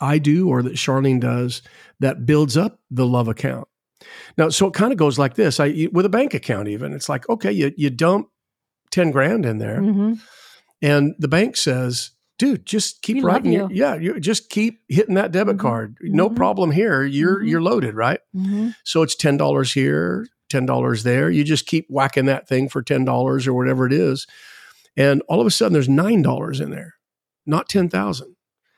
I 0.00 0.18
do 0.18 0.48
or 0.48 0.62
that 0.62 0.74
Charlene 0.74 1.20
does 1.20 1.62
that 2.00 2.26
builds 2.26 2.56
up 2.56 2.80
the 2.90 3.06
love 3.06 3.28
account. 3.28 3.68
Now, 4.36 4.50
so 4.50 4.66
it 4.66 4.74
kind 4.74 4.92
of 4.92 4.98
goes 4.98 5.18
like 5.18 5.34
this. 5.34 5.58
I 5.58 5.88
with 5.90 6.04
a 6.04 6.10
bank 6.10 6.34
account, 6.34 6.68
even 6.68 6.92
it's 6.92 7.08
like 7.08 7.26
okay, 7.30 7.50
you 7.50 7.72
you 7.78 7.88
dump 7.88 8.28
ten 8.90 9.10
grand 9.10 9.46
in 9.46 9.56
there, 9.58 9.80
hmm 9.80 10.14
and 10.82 11.14
the 11.18 11.28
bank 11.28 11.56
says, 11.56 12.10
"Dude, 12.38 12.66
just 12.66 13.00
keep 13.00 13.16
We 13.16 13.22
writing. 13.22 13.52
Your, 13.52 13.70
you. 13.70 13.76
yeah, 13.76 13.94
you 13.94 14.20
just 14.20 14.50
keep 14.50 14.80
hitting 14.88 15.14
that 15.14 15.32
debit 15.32 15.56
Mhm. 15.56 15.60
card. 15.60 15.96
No 16.02 16.28
Mhm. 16.28 16.36
problem 16.36 16.70
here. 16.72 17.02
You're 17.02 17.40
Mhm. 17.40 17.48
you're 17.48 17.62
loaded, 17.62 17.94
right? 17.94 18.20
hmm 18.34 18.68
So 18.84 19.00
it's 19.00 19.16
ten 19.16 19.38
dollars 19.38 19.72
here, 19.72 20.26
ten 20.48 20.66
dollars 20.66 21.02
there. 21.02 21.30
You 21.30 21.44
just 21.44 21.66
keep 21.66 21.86
whacking 21.88 22.26
that 22.26 22.48
thing 22.48 22.68
for 22.68 22.82
ten 22.82 23.04
dollars 23.04 23.46
or 23.46 23.54
whatever 23.54 23.86
it 23.86 23.92
is, 23.92 24.26
and 24.96 25.22
all 25.28 25.40
of 25.40 25.46
a 25.46 25.50
sudden 25.50 25.72
there's 25.72 25.88
nine 25.88 26.22
dollars 26.22 26.60
in 26.60 26.70
there, 26.70 26.94
not 27.46 27.68
ten 27.68 27.88
thousand. 27.88 28.36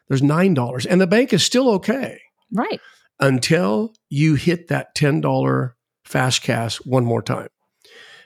There's 0.09 0.23
nine 0.23 0.55
dollars, 0.55 0.87
and 0.87 1.01
the 1.01 1.07
bank 1.07 1.33
is 1.33 1.43
still 1.45 1.69
okay 1.75 2.21
Right. 2.53 2.81
until 3.21 3.93
you 4.09 4.35
hit 4.37 4.69
that 4.69 4.95
ten 4.95 5.21
dollar 5.21 5.77
fast 6.05 6.43
cash 6.43 6.77
one 6.85 7.05
more 7.05 7.23
time. 7.23 7.49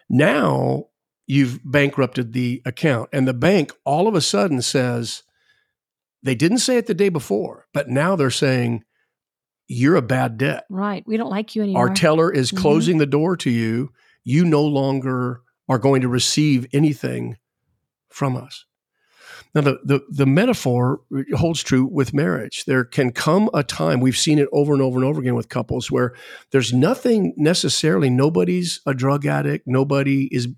Now 0.09 0.85
you've 1.27 1.61
bankrupted 1.65 2.33
the 2.33 2.63
account, 2.65 3.09
and 3.13 3.27
the 3.27 3.35
bank 3.35 3.73
all 3.85 4.07
of 4.09 4.15
a 4.15 4.21
sudden 4.21 4.63
says 4.63 5.23
they 6.23 6.35
didn't 6.37 6.59
say 6.59 6.77
it 6.77 6.87
the 6.87 6.95
day 6.95 7.09
before, 7.09 7.67
but 7.75 7.89
now 7.89 8.15
they're 8.15 8.31
saying 8.31 8.85
you're 9.73 9.97
a 9.97 10.03
bad 10.03 10.39
debt. 10.39 10.65
Right. 10.71 11.03
We 11.07 11.17
don't 11.17 11.31
like 11.31 11.57
you 11.57 11.63
anymore. 11.63 11.89
Our 11.89 11.95
teller 11.95 12.33
is 12.33 12.53
Mhm. 12.53 12.59
closing 12.59 12.99
the 12.99 13.07
door 13.07 13.37
to 13.39 13.51
you. 13.51 13.91
You 14.25 14.45
no 14.45 14.63
longer 14.65 15.41
are 15.69 15.79
going 15.79 16.03
to 16.03 16.09
receive 16.09 16.67
anything 16.73 17.37
from 18.09 18.37
us. 18.37 18.65
Now, 19.55 19.61
the, 19.63 19.79
the, 19.85 20.01
the 20.09 20.27
metaphor 20.27 21.01
holds 21.35 21.63
true 21.63 21.85
with 21.91 22.15
marriage. 22.15 22.65
There 22.65 22.85
can 22.85 23.13
come 23.13 23.51
a 23.53 23.63
time, 23.63 24.01
we've 24.01 24.17
seen 24.17 24.39
it 24.39 24.49
over 24.53 24.73
and 24.73 24.81
over 24.81 24.97
and 24.99 25.05
over 25.05 25.21
again 25.21 25.35
with 25.35 25.51
couples, 25.51 25.91
where 25.91 26.15
there's 26.53 26.73
nothing 26.73 27.35
necessarily, 27.37 28.09
nobody's 28.09 28.81
a 28.87 28.95
drug 28.95 29.27
addict, 29.27 29.67
nobody 29.67 30.29
is 30.33 30.49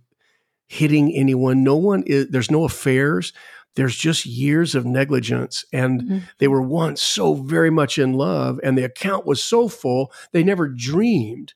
hitting 0.69 1.13
anyone. 1.13 1.65
No 1.65 1.77
one 1.77 2.05
is, 2.07 2.29
there's 2.31 2.51
no 2.53 2.65
affairs. 2.65 3.33
There's 3.77 3.97
just 3.97 4.25
years 4.25 4.75
of 4.75 4.87
negligence. 4.87 5.65
And 5.73 6.03
Mhm. 6.03 6.23
they 6.39 6.49
were 6.49 6.63
once 6.63 7.03
so 7.03 7.35
very 7.35 7.71
much 7.71 7.99
in 7.99 8.13
love, 8.15 8.61
and 8.63 8.79
the 8.79 8.85
account 8.85 9.27
was 9.27 9.43
so 9.43 9.69
full, 9.69 10.13
they 10.33 10.43
never 10.45 10.69
dreamed 10.69 11.55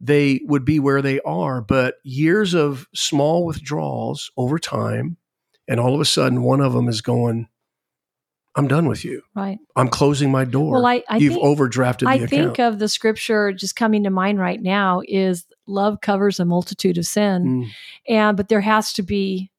they 0.00 0.40
would 0.44 0.64
be 0.64 0.78
where 0.78 1.00
they 1.00 1.20
are. 1.20 1.60
But 1.62 1.94
years 2.04 2.52
of 2.54 2.86
small 2.94 3.46
withdrawals 3.46 4.30
over 4.36 4.58
time, 4.58 5.16
and 5.66 5.80
all 5.80 5.94
of 5.94 6.00
a 6.00 6.04
sudden, 6.04 6.42
one 6.42 6.60
of 6.60 6.74
them 6.74 6.86
is 6.88 7.00
going, 7.00 7.48
I'm 8.54 8.68
done 8.68 8.88
with 8.88 9.04
you. 9.04 9.22
Right. 9.34 9.58
I'm 9.74 9.88
closing 9.88 10.30
my 10.30 10.44
door. 10.46 10.72
Well, 10.74 10.86
I, 10.86 11.02
I 11.08 11.18
You've 11.18 11.34
think, 11.34 11.44
overdrafted 11.44 12.00
the 12.00 12.08
I 12.08 12.14
account. 12.14 12.30
think 12.30 12.58
of 12.58 12.78
the 12.78 12.88
scripture 12.88 13.52
just 13.52 13.76
coming 13.76 14.02
to 14.04 14.10
mind 14.10 14.38
right 14.38 14.60
now 14.62 15.02
is 15.06 15.44
love 15.66 16.00
covers 16.00 16.40
a 16.40 16.44
multitude 16.46 16.96
of 16.96 17.04
sin. 17.06 17.44
Mm, 17.44 17.68
And 18.08 18.36
but 18.36 18.48
there 18.48 18.62
has 18.62 18.92
to 18.94 19.02
be 19.02 19.50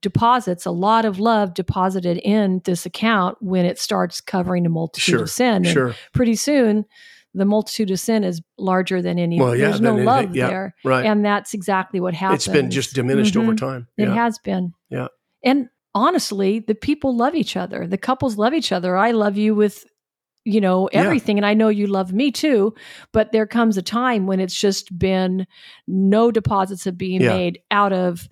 deposits, 0.00 0.66
a 0.66 0.70
lot 0.70 1.04
of 1.04 1.18
love 1.18 1.54
deposited 1.54 2.18
in 2.18 2.60
this 2.64 2.86
account 2.86 3.36
when 3.40 3.64
it 3.66 3.78
starts 3.78 4.20
covering 4.20 4.66
a 4.66 4.68
multitude 4.68 5.12
Sure, 5.12 5.22
of 5.22 5.30
sin. 5.30 5.56
And 5.56 5.66
sure. 5.66 5.94
pretty 6.14 6.36
soon 6.36 6.84
the 7.34 7.44
multitude 7.44 7.90
of 7.90 8.00
sin 8.00 8.24
is 8.24 8.40
larger 8.58 9.00
than 9.02 9.18
any 9.18 9.38
Well, 9.38 9.54
yeah, 9.54 9.66
there's 9.68 9.80
no 9.80 9.94
love 9.96 10.18
anything. 10.18 10.36
Yeah, 10.36 10.48
there. 10.48 10.74
Right. 10.84 11.06
And 11.06 11.24
that's 11.24 11.54
exactly 11.54 12.00
what 12.00 12.14
happens. 12.14 12.46
it's 12.46 12.52
been 12.52 12.70
just 12.70 12.94
diminished 12.94 13.36
over 13.36 13.52
Mhm. 13.52 13.56
time. 13.58 13.86
It 13.96 14.08
Yeah. 14.08 14.14
has 14.14 14.38
been. 14.38 14.72
Yeah. 14.90 15.08
And 15.44 15.68
honestly, 15.94 16.58
the 16.60 16.74
people 16.74 17.16
love 17.16 17.34
each 17.34 17.56
other. 17.56 17.86
The 17.86 17.98
couples 17.98 18.36
love 18.36 18.52
each 18.54 18.72
other. 18.72 18.96
I 18.96 19.10
love 19.12 19.36
you 19.36 19.54
with, 19.54 19.84
you 20.44 20.60
know, 20.60 20.86
everything. 20.92 21.36
And 21.36 21.46
I 21.46 21.54
know 21.54 21.68
you 21.68 21.86
love 21.86 22.12
me 22.12 22.30
too. 22.32 22.74
But 23.12 23.30
there 23.32 23.46
comes 23.46 23.76
a 23.76 23.82
time 23.82 24.26
when 24.26 24.40
it's 24.40 24.58
just 24.58 24.96
been 24.98 25.46
no 25.86 26.30
deposits 26.32 26.86
of 26.86 26.96
being 26.98 27.20
made 27.22 27.60
out 27.70 27.92
of 27.92 28.28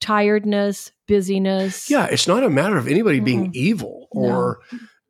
tiredness, 0.00 0.92
busyness. 1.06 1.90
Yeah, 1.90 2.06
it's 2.06 2.26
not 2.26 2.42
a 2.42 2.50
matter 2.50 2.76
of 2.76 2.88
anybody 2.88 3.20
being 3.20 3.48
Mm-mm. 3.48 3.54
evil 3.56 4.08
No. 4.14 4.22
or 4.22 4.60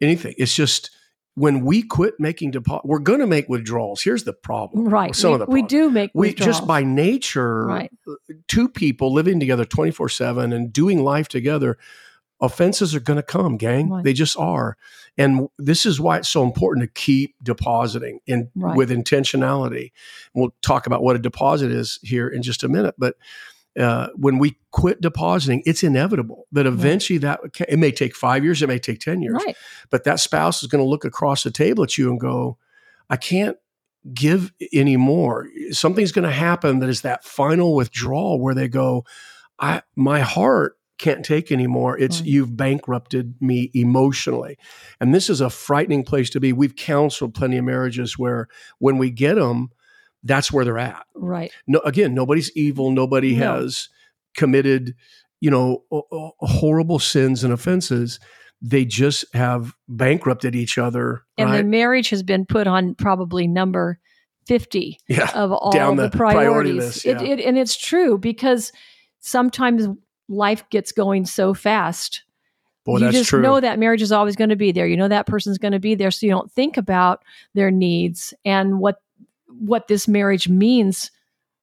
anything. 0.00 0.35
It's 0.38 0.54
just 0.54 0.90
when 1.37 1.64
we 1.64 1.82
quit 1.82 2.14
making 2.18 2.50
deposits, 2.50 2.85
we're 2.87 2.99
going 2.99 3.20
to 3.20 3.26
make 3.26 3.49
withdrawals. 3.49 4.02
Here's 4.02 4.25
the 4.25 4.32
problem. 4.32 4.88
Right. 4.88 5.14
Some 5.14 5.30
we, 5.30 5.35
of 5.35 5.40
the 5.40 5.47
we 5.47 5.62
do 5.62 5.88
make 5.90 6.11
withdrawals. 6.12 6.40
We 6.40 6.44
just 6.44 6.66
by 6.66 6.82
nature, 6.82 7.66
Right. 7.66 7.90
two 8.49 8.68
people 8.68 9.12
living 9.12 9.40
together 9.40 9.64
24 9.64 10.09
7 10.09 10.52
and 10.52 10.73
doing 10.73 11.02
life 11.04 11.28
together, 11.28 11.78
offenses 12.40 12.94
are 12.94 13.00
going 13.00 13.16
to 13.18 13.23
come, 13.23 13.56
gang. 13.56 13.90
Right. 13.90 14.04
They 14.04 14.12
just 14.12 14.37
are. 14.38 14.76
And 15.16 15.49
this 15.59 15.87
is 15.87 16.00
why 16.00 16.18
it's 16.18 16.28
so 16.28 16.42
important 16.42 16.82
to 16.85 17.00
keep 17.00 17.35
depositing 17.42 18.20
in 18.26 18.50
Right. 18.56 18.76
with 18.76 18.90
intentionality. 18.90 19.92
We'll 20.35 20.54
talk 20.62 20.87
about 20.87 21.02
what 21.02 21.16
a 21.16 21.20
deposit 21.20 21.70
is 21.70 21.99
here 22.02 22.28
in 22.28 22.42
just 22.42 22.64
a 22.64 22.68
minute. 22.68 22.94
But 22.99 23.16
uh, 23.80 24.08
when 24.14 24.38
we 24.38 24.56
quit 24.70 25.00
depositing, 25.00 25.62
it's 25.66 25.82
inevitable 25.82 26.46
that 26.52 26.66
eventually 26.66 27.18
that 27.18 27.40
it 27.68 27.78
may 27.78 27.90
take 27.90 28.14
five 28.14 28.44
years, 28.44 28.62
it 28.62 28.68
may 28.68 28.78
take 28.78 29.00
10 29.00 29.22
years, 29.22 29.42
Right. 29.46 29.56
but 29.90 30.04
that 30.04 30.20
spouse 30.20 30.62
is 30.62 30.68
going 30.68 30.82
to 30.84 30.88
look 30.88 31.04
across 31.04 31.42
the 31.42 31.50
table 31.50 31.82
at 31.84 31.96
you 31.99 32.10
and 32.10 32.20
go, 32.20 32.58
I 33.08 33.16
can't 33.16 33.56
give 34.14 34.52
anymore. 34.72 35.49
Something's 35.72 36.12
going 36.12 36.28
to 36.28 36.34
happen 36.34 36.78
that 36.80 36.88
is 36.88 37.00
that 37.02 37.25
final 37.25 37.75
withdrawal 37.75 38.40
where 38.40 38.54
they 38.54 38.68
go, 38.68 39.04
I 39.58 39.82
my 39.96 40.20
heart 40.20 40.76
can't 40.99 41.25
take 41.25 41.50
anymore. 41.50 41.99
It's 41.99 42.20
Right. 42.20 42.28
you've 42.28 42.56
bankrupted 42.56 43.34
me 43.40 43.70
emotionally. 43.75 44.58
And 45.00 45.14
this 45.14 45.30
is 45.30 45.40
a 45.40 45.49
frightening 45.50 46.04
place 46.04 46.28
to 46.30 46.40
be. 46.40 46.52
We've 46.52 46.76
counseled 46.76 47.34
plenty 47.34 47.56
of 47.56 47.64
marriages 47.64 48.18
where 48.18 48.49
when 48.78 48.99
we 48.99 49.10
get 49.10 49.34
them, 49.37 49.70
that's 50.22 50.52
where 50.52 50.64
they're 50.64 50.78
at. 50.78 51.04
Right. 51.14 51.52
No, 51.66 51.80
again, 51.80 52.14
nobody's 52.14 52.54
evil. 52.56 52.90
Nobody 52.90 53.34
No. 53.36 53.60
has 53.60 53.88
committed, 54.36 54.94
you 55.40 55.50
know, 55.50 55.84
horrible 56.40 56.98
sins 56.98 57.44
and 57.44 57.52
offenses. 57.52 58.20
They 58.62 58.84
just 58.84 59.24
have 59.34 59.74
bankrupted 59.88 60.54
each 60.54 60.76
other. 60.76 61.22
And 61.38 61.50
right? 61.50 61.58
the 61.58 61.64
marriage 61.64 62.10
has 62.10 62.22
been 62.22 62.44
put 62.44 62.66
on 62.66 62.94
probably 62.94 63.46
number 63.46 63.98
50 64.46 64.98
yeah. 65.08 65.30
of 65.34 65.52
all 65.52 65.72
the, 65.72 66.08
the 66.08 66.16
priority 66.16 66.72
priorities. 66.72 66.76
list, 66.76 67.06
it, 67.06 67.20
yeah. 67.22 67.28
it, 67.28 67.40
and 67.40 67.56
it's 67.56 67.76
true 67.76 68.18
because 68.18 68.72
sometimes 69.20 69.86
life 70.28 70.64
gets 70.70 70.92
going 70.92 71.24
so 71.24 71.54
fast. 71.54 72.22
Boy, 72.84 72.94
you 72.94 73.04
that's 73.04 73.16
just 73.16 73.30
true. 73.30 73.42
know 73.42 73.60
that 73.60 73.78
marriage 73.78 74.02
is 74.02 74.12
always 74.12 74.36
going 74.36 74.50
to 74.50 74.56
be 74.56 74.72
there. 74.72 74.86
You 74.86 74.96
know 74.96 75.08
that 75.08 75.26
person's 75.26 75.58
going 75.58 75.72
to 75.72 75.78
be 75.78 75.94
there, 75.94 76.10
so 76.10 76.26
you 76.26 76.32
don't 76.32 76.50
think 76.52 76.76
about 76.76 77.22
their 77.54 77.70
needs 77.70 78.32
and 78.44 78.80
what 78.80 79.02
what 79.60 79.88
this 79.88 80.08
marriage 80.08 80.48
means. 80.48 81.10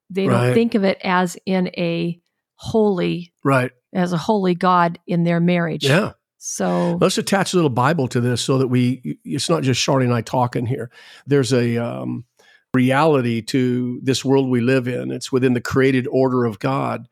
They 0.09 0.27
Right. 0.27 0.47
don't 0.47 0.53
think 0.53 0.75
of 0.75 0.83
it 0.83 0.97
as 1.03 1.37
in 1.45 1.67
a 1.77 2.19
holy 2.55 3.33
right. 3.43 3.71
as 3.93 4.13
a 4.13 4.17
holy 4.17 4.55
God 4.55 4.99
in 5.05 5.23
their 5.23 5.39
marriage. 5.39 5.83
Yeah. 5.85 6.13
So 6.37 6.97
Let's 7.01 7.17
attach 7.17 7.53
a 7.53 7.57
little 7.57 7.69
Bible 7.69 8.07
to 8.09 8.21
this 8.21 8.41
so 8.41 8.59
that 8.59 8.67
we, 8.67 9.19
it's 9.25 9.49
not 9.49 9.63
just 9.63 9.81
Charlie 9.81 10.05
and 10.05 10.13
I 10.13 10.21
talking 10.21 10.65
here. 10.65 10.89
There's 11.25 11.51
a 11.51 11.77
um, 11.77 12.25
reality 12.73 13.41
to 13.41 13.99
this 14.03 14.23
world 14.23 14.49
we 14.49 14.61
live 14.61 14.87
in. 14.87 15.11
It's 15.11 15.31
within 15.31 15.53
the 15.53 15.61
created 15.61 16.07
order 16.09 16.45
of 16.45 16.59
God. 16.59 17.09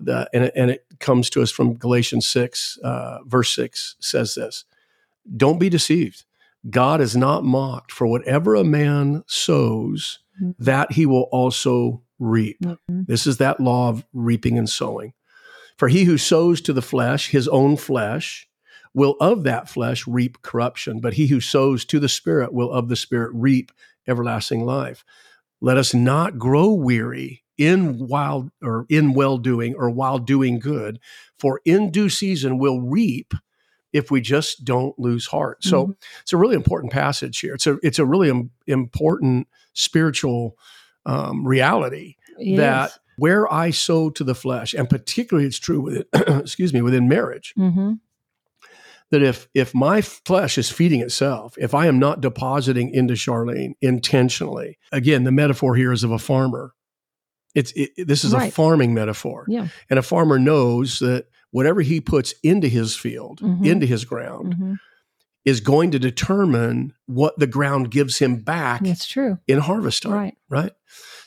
The, 0.00 0.30
and, 0.32 0.44
it, 0.44 0.52
and 0.54 0.70
it 0.70 0.86
comes 1.00 1.28
to 1.30 1.42
us 1.42 1.50
from 1.50 1.74
Galatians 1.74 2.26
6, 2.28 2.78
uh, 2.84 3.18
verse 3.26 3.54
6 3.54 3.96
says 4.00 4.36
this 4.36 4.64
Don't 5.36 5.58
be 5.58 5.68
deceived. 5.68 6.24
God 6.70 7.00
is 7.00 7.16
not 7.16 7.44
mocked, 7.44 7.92
for 7.92 8.06
whatever 8.06 8.54
a 8.54 8.64
man 8.64 9.22
sows, 9.26 10.20
Mhm. 10.42 10.54
that 10.58 10.92
he 10.92 11.06
will 11.06 11.28
also 11.32 12.02
reap. 12.18 12.58
Mhm. 12.60 13.06
This 13.06 13.26
is 13.26 13.36
that 13.38 13.60
law 13.60 13.88
of 13.88 14.04
reaping 14.12 14.58
and 14.58 14.68
sowing. 14.68 15.12
For 15.76 15.88
he 15.88 16.04
who 16.04 16.18
sows 16.18 16.60
to 16.62 16.72
the 16.72 16.82
flesh, 16.82 17.28
his 17.28 17.46
own 17.48 17.76
flesh, 17.76 18.48
will 18.94 19.16
of 19.20 19.44
that 19.44 19.68
flesh 19.68 20.06
reap 20.06 20.42
corruption, 20.42 21.00
but 21.00 21.14
he 21.14 21.28
who 21.28 21.40
sows 21.40 21.84
to 21.84 22.00
the 22.00 22.08
Spirit 22.08 22.52
will 22.52 22.72
of 22.72 22.88
the 22.88 22.96
Spirit 22.96 23.30
reap 23.32 23.70
everlasting 24.06 24.64
life. 24.64 25.04
Let 25.60 25.76
us 25.76 25.94
not 25.94 26.38
grow 26.38 26.72
weary 26.72 27.42
in 27.56 28.06
wild 28.08 28.50
or 28.62 28.86
in 28.88 29.12
well 29.14 29.38
doing 29.38 29.74
or 29.76 29.90
while 29.90 30.18
doing 30.18 30.58
good, 30.58 30.98
for 31.38 31.60
in 31.64 31.90
due 31.90 32.08
season 32.08 32.58
we'll 32.58 32.80
reap 32.80 33.34
if 33.92 34.10
we 34.10 34.20
just 34.20 34.64
don't 34.64 34.98
lose 34.98 35.26
heart. 35.26 35.64
So 35.64 35.96
it's 36.22 36.32
a 36.32 36.36
really 36.36 36.54
important 36.56 36.92
passage 36.92 37.38
here. 37.40 37.54
It's 37.54 37.66
a 37.66 37.78
it's 37.82 37.98
a 37.98 38.04
really 38.06 38.28
im- 38.28 38.50
important 38.66 39.48
spiritual 39.72 40.56
um, 41.06 41.46
reality 41.46 42.16
it 42.38 42.56
that 42.56 42.98
where 43.16 43.52
I 43.52 43.70
sow 43.70 44.10
to 44.10 44.22
the 44.24 44.34
flesh, 44.34 44.74
and 44.74 44.88
particularly 44.88 45.46
it's 45.46 45.58
true 45.58 45.80
with 45.80 46.06
excuse 46.14 46.72
me 46.72 46.82
within 46.82 47.08
marriage, 47.08 47.54
Mhm. 47.58 47.98
that 49.10 49.22
if 49.22 49.48
if 49.54 49.74
my 49.74 50.00
flesh 50.02 50.58
is 50.58 50.70
feeding 50.70 51.00
itself, 51.00 51.54
if 51.58 51.74
I 51.74 51.86
am 51.86 51.98
not 51.98 52.20
depositing 52.20 52.90
into 52.94 53.14
Charlene 53.14 53.72
intentionally, 53.80 54.78
again, 54.92 55.24
the 55.24 55.32
metaphor 55.32 55.74
here 55.74 55.92
is 55.92 56.04
of 56.04 56.10
a 56.12 56.18
farmer. 56.18 56.74
It's 57.54 57.72
it, 57.74 57.90
this 58.06 58.22
is 58.24 58.34
a 58.34 58.50
farming 58.50 58.92
metaphor, 58.94 59.46
Yeah. 59.48 59.68
and 59.88 59.98
a 59.98 60.02
farmer 60.02 60.38
knows 60.38 60.98
that 60.98 61.26
whatever 61.50 61.80
he 61.80 62.00
puts 62.00 62.34
into 62.42 62.68
his 62.68 62.94
field, 62.94 63.40
Mhm. 63.40 63.66
into 63.66 63.86
his 63.86 64.04
ground, 64.04 64.54
Mhm. 64.56 64.76
is 65.44 65.60
going 65.60 65.90
to 65.92 65.98
determine 65.98 66.92
what 67.06 67.38
the 67.38 67.46
ground 67.46 67.90
gives 67.90 68.18
him 68.18 68.36
back 68.36 68.82
It's 68.84 69.06
true. 69.06 69.38
in 69.46 69.58
harvest 69.58 70.02
time. 70.02 70.12
Right. 70.12 70.34
right? 70.50 70.72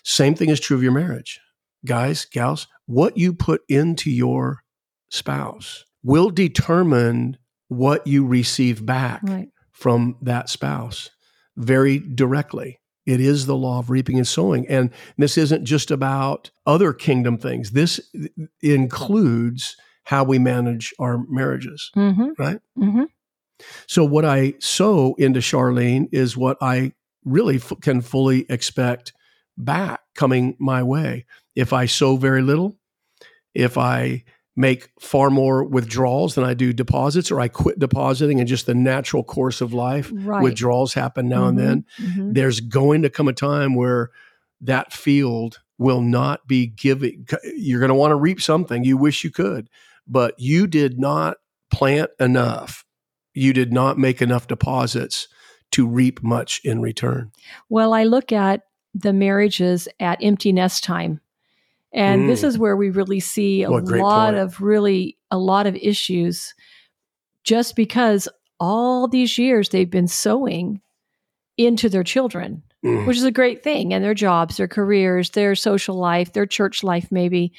Same 0.03 0.35
thing 0.35 0.49
is 0.49 0.59
true 0.59 0.77
of 0.77 0.83
your 0.83 0.91
marriage. 0.91 1.39
Guys, 1.85 2.25
gals, 2.25 2.67
what 2.85 3.17
you 3.17 3.33
put 3.33 3.61
into 3.67 4.11
your 4.11 4.63
spouse 5.09 5.85
will 6.03 6.29
determine 6.29 7.37
what 7.67 8.05
you 8.05 8.25
receive 8.25 8.85
back 8.85 9.21
Right. 9.23 9.49
from 9.71 10.17
that 10.21 10.49
spouse 10.49 11.09
very 11.57 11.97
directly. 11.99 12.79
It 13.07 13.19
is 13.19 13.45
the 13.47 13.55
law 13.55 13.79
of 13.79 13.89
reaping 13.89 14.17
and 14.17 14.27
sowing. 14.27 14.67
And 14.67 14.91
this 15.17 15.37
isn't 15.37 15.65
just 15.65 15.89
about 15.89 16.51
other 16.67 16.93
kingdom 16.93 17.37
things, 17.39 17.71
this 17.71 17.99
includes 18.61 19.75
how 20.03 20.23
we 20.23 20.39
manage 20.39 20.93
our 20.99 21.23
marriages. 21.29 21.91
Mm-hmm. 21.95 22.29
Right. 22.37 22.59
Mm-hmm. 22.77 23.03
So, 23.87 24.03
what 24.03 24.25
I 24.25 24.53
sow 24.59 25.13
into 25.19 25.39
Charlene 25.39 26.07
is 26.11 26.35
what 26.35 26.57
I 26.61 26.93
really 27.25 27.57
f- 27.57 27.73
can 27.81 28.01
fully 28.01 28.45
expect 28.49 29.13
back 29.57 29.99
coming 30.15 30.55
my 30.59 30.81
way. 30.81 31.25
If 31.55 31.71
I 31.73 31.85
sow 31.85 32.15
very 32.15 32.41
little, 32.41 32.77
if 33.53 33.77
I 33.77 34.23
make 34.55 34.89
far 34.99 35.29
more 35.29 35.63
withdrawals 35.63 36.35
than 36.35 36.43
I 36.43 36.53
do 36.55 36.73
deposits, 36.73 37.31
or 37.31 37.39
I 37.39 37.47
quit 37.47 37.77
depositing 37.79 38.39
and 38.39 38.49
just 38.49 38.65
the 38.65 38.73
natural 38.73 39.23
course 39.23 39.61
of 39.61 39.73
life, 39.73 40.11
Right. 40.13 40.41
withdrawals 40.43 40.93
happen 40.93 41.29
now 41.29 41.47
and 41.47 41.57
Mhm. 41.57 41.61
then, 41.61 41.85
Mhm. 42.01 42.33
there's 42.33 42.59
going 42.59 43.03
to 43.03 43.09
come 43.09 43.27
a 43.27 43.33
time 43.33 43.75
where 43.75 44.09
that 44.59 44.91
field 44.91 45.59
will 45.77 46.01
not 46.01 46.47
be 46.47 46.67
giving. 46.67 47.25
You're 47.55 47.79
going 47.79 47.89
to 47.89 47.95
want 47.95 48.11
to 48.11 48.15
reap 48.15 48.41
something. 48.41 48.83
You 48.83 48.97
wish 48.97 49.23
you 49.23 49.31
could, 49.31 49.69
but 50.11 50.35
you 50.37 50.67
did 50.67 50.99
not 50.99 51.37
plant 51.71 52.11
enough. 52.19 52.85
You 53.33 53.53
did 53.53 53.71
not 53.71 53.97
make 53.97 54.21
enough 54.21 54.45
deposits 54.47 55.27
to 55.71 55.87
reap 55.87 56.21
much 56.21 56.59
in 56.65 56.81
return. 56.81 57.31
Well, 57.69 57.93
I 57.93 58.03
look 58.03 58.31
at 58.33 58.63
the 58.93 59.13
marriages 59.13 59.87
at 60.01 60.19
empty 60.21 60.51
nest 60.51 60.83
time. 60.83 61.21
And 61.93 62.27
this 62.29 62.41
Mm. 62.41 62.45
is 62.45 62.57
where 62.59 62.75
we 62.75 62.89
really 62.89 63.21
see 63.21 63.63
a 63.63 63.69
lot 63.69 64.31
point. 64.33 64.37
of 64.37 64.61
really 64.61 65.17
a 65.29 65.37
lot 65.37 65.65
of 65.65 65.75
issues 65.77 66.53
just 67.43 67.75
because 67.75 68.27
all 68.59 69.07
these 69.07 69.37
years 69.37 69.69
they've 69.69 69.89
been 69.89 70.07
sowing 70.09 70.81
into 71.57 71.87
their 71.89 72.03
children, 72.03 72.63
Mm. 72.83 73.07
which 73.07 73.17
is 73.17 73.23
a 73.23 73.31
great 73.31 73.63
thing, 73.63 73.93
and 73.93 74.03
their 74.03 74.13
jobs, 74.13 74.57
their 74.57 74.67
careers, 74.67 75.31
their 75.31 75.55
social 75.55 75.95
life, 75.95 76.33
their 76.33 76.45
church 76.45 76.83
life, 76.83 77.07
maybe. 77.11 77.53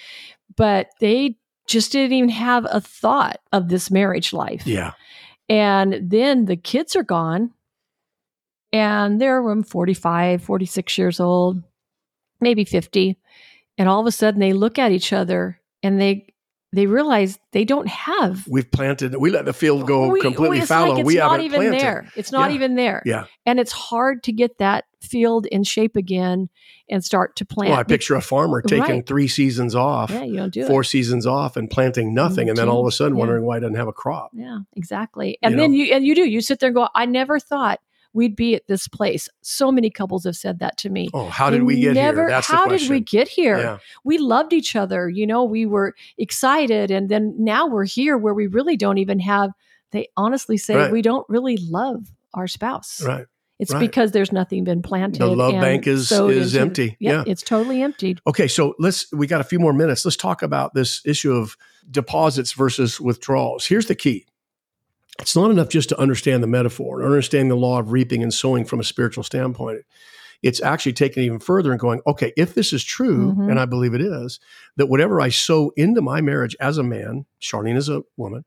But 0.56 0.88
they 1.00 1.36
just 1.66 1.92
didn't 1.92 2.12
even 2.12 2.28
have 2.30 2.66
a 2.70 2.80
thought 2.80 3.38
of 3.52 3.68
this 3.68 3.90
marriage 3.90 4.32
life. 4.32 4.66
Yeah. 4.66 4.92
And 5.48 6.10
then 6.10 6.46
the 6.46 6.56
kids 6.56 6.96
are 6.96 7.02
gone 7.02 7.52
and 8.72 9.20
they're 9.20 9.48
um, 9.50 9.62
45, 9.62 10.42
46 10.42 10.98
years 10.98 11.20
old, 11.20 11.62
maybe 12.40 12.64
50. 12.64 13.18
And 13.78 13.88
all 13.88 14.00
of 14.00 14.06
a 14.06 14.12
sudden 14.12 14.40
they 14.40 14.52
look 14.52 14.78
at 14.78 14.92
each 14.92 15.12
other 15.12 15.60
and 15.82 16.00
they 16.00 16.26
they 16.74 16.86
realize 16.86 17.38
they 17.52 17.66
don't 17.66 17.86
have 17.88 18.46
We've 18.48 18.70
planted. 18.70 19.14
We 19.16 19.30
let 19.30 19.44
the 19.44 19.52
field 19.52 19.86
go 19.86 20.08
We- 20.08 20.22
completely 20.22 20.62
fallow. 20.62 20.92
Like 20.92 21.00
it's 21.00 21.06
we 21.06 21.16
not 21.16 21.32
haven't 21.32 21.44
even 21.46 21.60
planted. 21.60 21.80
there. 21.80 22.06
It's 22.16 22.32
not 22.32 22.48
Yeah. 22.50 22.54
even 22.54 22.74
there. 22.76 23.02
Yeah. 23.04 23.24
And 23.44 23.60
it's 23.60 23.72
hard 23.72 24.22
to 24.24 24.32
get 24.32 24.56
that 24.58 24.86
field 25.02 25.46
in 25.46 25.64
shape 25.64 25.96
again 25.96 26.48
and 26.88 27.04
start 27.04 27.36
to 27.36 27.44
plant. 27.44 27.70
Well, 27.70 27.78
I 27.80 27.82
picture 27.82 28.14
a 28.14 28.20
farmer 28.20 28.62
taking 28.62 28.80
Right. 28.96 29.06
three 29.06 29.28
seasons 29.28 29.74
off, 29.74 30.10
yeah, 30.10 30.24
you 30.24 30.36
don't 30.36 30.52
do 30.52 30.66
four 30.66 30.82
it. 30.82 30.86
seasons 30.86 31.26
off, 31.26 31.56
and 31.56 31.68
planting 31.70 32.14
nothing, 32.14 32.48
and 32.48 32.56
then 32.56 32.68
all 32.68 32.80
of 32.80 32.86
a 32.86 32.92
sudden 32.92 33.14
Yeah. 33.16 33.20
wondering 33.20 33.44
why 33.44 33.56
he 33.56 33.60
doesn't 33.60 33.76
have 33.76 33.88
a 33.88 33.92
crop. 33.92 34.30
Yeah, 34.34 34.60
exactly. 34.76 35.38
And 35.42 35.52
You 35.52 35.60
then 35.60 35.70
know? 35.72 35.76
you 35.76 35.94
and 35.94 36.06
you 36.06 36.14
do. 36.14 36.28
You 36.28 36.40
sit 36.40 36.60
there 36.60 36.68
and 36.68 36.74
go, 36.76 36.88
I 36.94 37.06
never 37.06 37.38
thought 37.38 37.80
we'd 38.14 38.36
be 38.36 38.54
at 38.54 38.66
this 38.66 38.88
place. 38.88 39.28
So 39.40 39.72
many 39.72 39.88
couples 39.88 40.24
have 40.24 40.36
said 40.36 40.58
that 40.58 40.76
to 40.78 40.90
me. 40.90 41.08
Oh, 41.14 41.28
how 41.28 41.48
They 41.48 41.56
did 41.56 41.62
we 41.64 41.80
get 41.80 41.94
never, 41.94 42.22
here? 42.22 42.28
That's 42.28 42.46
how 42.46 42.64
the 42.64 42.70
question. 42.72 42.88
did 42.88 42.94
we 42.94 43.00
get 43.00 43.26
here? 43.28 43.56
Yeah. 43.58 43.78
We 44.04 44.18
loved 44.18 44.52
each 44.52 44.76
other. 44.76 45.08
You 45.08 45.26
know, 45.26 45.44
we 45.44 45.64
were 45.64 45.94
excited. 46.18 46.90
And 46.90 47.08
then 47.08 47.34
now 47.38 47.66
we're 47.66 47.86
here 47.86 48.18
where 48.18 48.34
we 48.34 48.48
really 48.48 48.76
don't 48.76 48.98
even 48.98 49.18
have, 49.20 49.52
they 49.92 50.08
honestly 50.14 50.58
say 50.58 50.76
Right. 50.76 50.92
we 50.92 51.00
don't 51.00 51.26
really 51.30 51.56
love 51.56 52.12
our 52.34 52.46
spouse. 52.46 53.02
Right. 53.02 53.24
It's 53.62 53.72
right. 53.72 53.80
because 53.80 54.10
there's 54.10 54.32
nothing 54.32 54.64
been 54.64 54.82
planted. 54.82 55.20
The 55.20 55.26
love 55.28 55.52
bank 55.52 55.86
is 55.86 56.10
is 56.12 56.56
empty. 56.56 56.96
Yep, 56.98 57.26
Yeah. 57.26 57.30
It's 57.30 57.42
totally 57.42 57.80
emptied. 57.80 58.20
Okay, 58.26 58.48
so 58.48 58.74
let's 58.78 59.10
we 59.12 59.26
got 59.26 59.40
a 59.40 59.44
few 59.44 59.58
more 59.60 59.72
minutes. 59.72 60.04
Let's 60.04 60.16
talk 60.16 60.42
about 60.42 60.74
this 60.74 61.00
issue 61.06 61.32
of 61.32 61.56
deposits 61.90 62.52
versus 62.52 63.00
withdrawals. 63.00 63.66
Here's 63.66 63.86
the 63.86 63.94
key. 63.94 64.26
It's 65.20 65.36
not 65.36 65.50
enough 65.50 65.68
just 65.68 65.88
to 65.90 65.98
understand 66.00 66.42
the 66.42 66.46
metaphor 66.48 66.98
and 67.00 67.06
understand 67.06 67.50
the 67.50 67.54
law 67.56 67.78
of 67.78 67.92
reaping 67.92 68.22
and 68.22 68.34
sowing 68.34 68.64
from 68.64 68.80
a 68.80 68.84
spiritual 68.84 69.22
standpoint. 69.22 69.80
It's 70.42 70.60
actually 70.60 70.94
taking 70.94 71.22
even 71.22 71.38
further 71.38 71.70
and 71.70 71.78
going, 71.78 72.00
okay, 72.04 72.32
if 72.36 72.54
this 72.54 72.72
is 72.72 72.82
true, 72.82 73.32
Mhm. 73.32 73.48
and 73.50 73.60
I 73.60 73.64
believe 73.66 73.94
it 73.94 74.00
is, 74.00 74.40
that 74.76 74.86
whatever 74.86 75.20
I 75.20 75.28
sow 75.28 75.70
into 75.76 76.02
my 76.02 76.20
marriage 76.20 76.56
as 76.58 76.78
a 76.78 76.82
man, 76.82 77.26
Charlene 77.40 77.76
is 77.76 77.88
a 77.88 78.02
woman, 78.16 78.44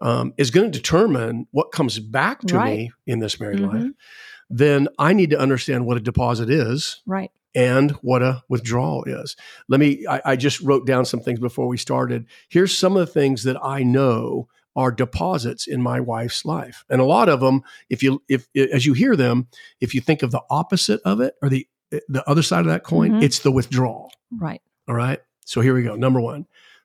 um, 0.00 0.34
is 0.36 0.50
going 0.50 0.70
to 0.70 0.78
determine 0.78 1.46
what 1.52 1.72
comes 1.72 1.98
back 1.98 2.40
to 2.42 2.56
Right. 2.56 2.78
me 2.78 2.92
in 3.06 3.18
this 3.20 3.40
married 3.40 3.60
Mhm. 3.60 3.72
life, 3.72 3.90
then 4.50 4.88
I 4.98 5.12
need 5.12 5.30
to 5.30 5.38
understand 5.38 5.86
what 5.86 5.96
a 5.96 6.00
deposit 6.00 6.50
is 6.50 7.00
Right. 7.06 7.30
and 7.54 7.92
what 8.02 8.22
a 8.22 8.42
withdrawal 8.48 9.04
is. 9.04 9.36
Let 9.68 9.80
me, 9.80 10.04
I, 10.08 10.20
I 10.24 10.36
just 10.36 10.60
wrote 10.60 10.86
down 10.86 11.04
some 11.04 11.20
things 11.20 11.40
before 11.40 11.66
we 11.66 11.76
started. 11.78 12.26
Here's 12.48 12.76
some 12.76 12.96
of 12.96 13.06
the 13.06 13.12
things 13.12 13.42
that 13.44 13.56
I 13.62 13.82
know 13.82 14.48
are 14.76 14.92
deposits 14.92 15.66
in 15.66 15.80
my 15.80 15.98
wife's 16.00 16.44
life. 16.44 16.84
And 16.90 17.00
a 17.00 17.04
lot 17.04 17.30
of 17.30 17.40
them, 17.40 17.62
if 17.88 18.02
you, 18.02 18.22
if, 18.28 18.46
as 18.54 18.84
you 18.84 18.92
hear 18.92 19.16
them, 19.16 19.46
if 19.80 19.94
you 19.94 20.02
think 20.02 20.22
of 20.22 20.30
the 20.32 20.42
opposite 20.50 21.00
of 21.06 21.20
it 21.22 21.34
or 21.42 21.48
the, 21.48 21.66
the 22.08 22.28
other 22.28 22.42
side 22.42 22.60
of 22.60 22.66
that 22.66 22.84
coin, 22.84 23.12
Mhm. 23.12 23.22
it's 23.22 23.38
the 23.38 23.50
withdrawal. 23.50 24.12
Right. 24.30 24.60
All 24.86 24.94
right. 24.94 25.20
So 25.46 25.62
here 25.62 25.74
we 25.74 25.82
go. 25.82 25.96
Number 25.96 26.20
one, 26.20 26.44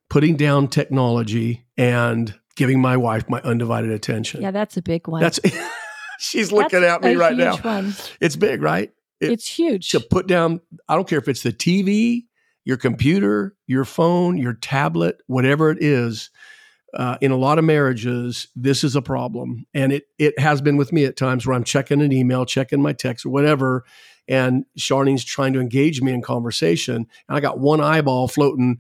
putting 0.10 0.38
down 0.38 0.70
technology 0.70 1.66
and 1.78 2.34
giving 2.56 2.80
my 2.80 2.98
wife 2.98 3.30
my 3.30 3.42
undivided 3.42 3.92
attention. 3.92 4.42
Yeah, 4.42 4.52
that's 4.52 4.78
a 4.78 4.82
big 4.82 5.08
one. 5.08 5.22
That's, 5.22 5.40
she's 6.20 6.52
looking 6.52 6.82
That's 6.82 7.04
at 7.04 7.10
me 7.10 7.16
right 7.16 7.36
now. 7.36 7.58
One. 7.58 7.94
It's 8.20 8.36
big, 8.36 8.62
right? 8.62 8.92
It- 9.20 9.32
it's 9.32 9.48
huge. 9.48 9.90
to 9.90 10.00
put 10.00 10.26
down 10.26 10.62
i 10.90 10.96
don't 10.96 11.08
care 11.08 11.20
if 11.20 11.28
it's 11.28 11.44
the 11.44 11.54
tv 11.54 12.24
your 12.66 12.76
computer 12.78 13.56
your 13.68 13.86
phone 13.86 14.36
your 14.36 14.54
tablet 14.54 15.22
whatever 15.28 15.70
it 15.70 15.78
is 15.82 16.32
uh, 16.94 17.18
in 17.22 17.32
a 17.32 17.38
lot 17.38 17.58
of 17.60 17.64
marriages 17.64 18.48
this 18.56 18.84
is 18.84 18.96
a 18.96 19.02
problem 19.02 19.66
and 19.76 19.94
it 19.94 20.06
it 20.18 20.38
has 20.40 20.60
been 20.60 20.76
with 20.76 20.92
me 20.92 21.06
at 21.06 21.16
times 21.16 21.46
where 21.46 21.56
i'm 21.56 21.64
checking 21.64 22.02
an 22.02 22.12
email 22.12 22.46
checking 22.46 22.82
my 22.82 22.94
text 22.94 23.26
or 23.26 23.30
whatever 23.30 23.86
and 24.28 24.66
charlene's 24.76 25.24
trying 25.24 25.54
to 25.54 25.60
engage 25.60 26.02
me 26.02 26.12
in 26.12 26.22
conversation 26.24 26.96
and 26.96 27.38
i 27.38 27.40
got 27.40 27.60
one 27.60 27.80
eyeball 27.80 28.28
floating 28.28 28.80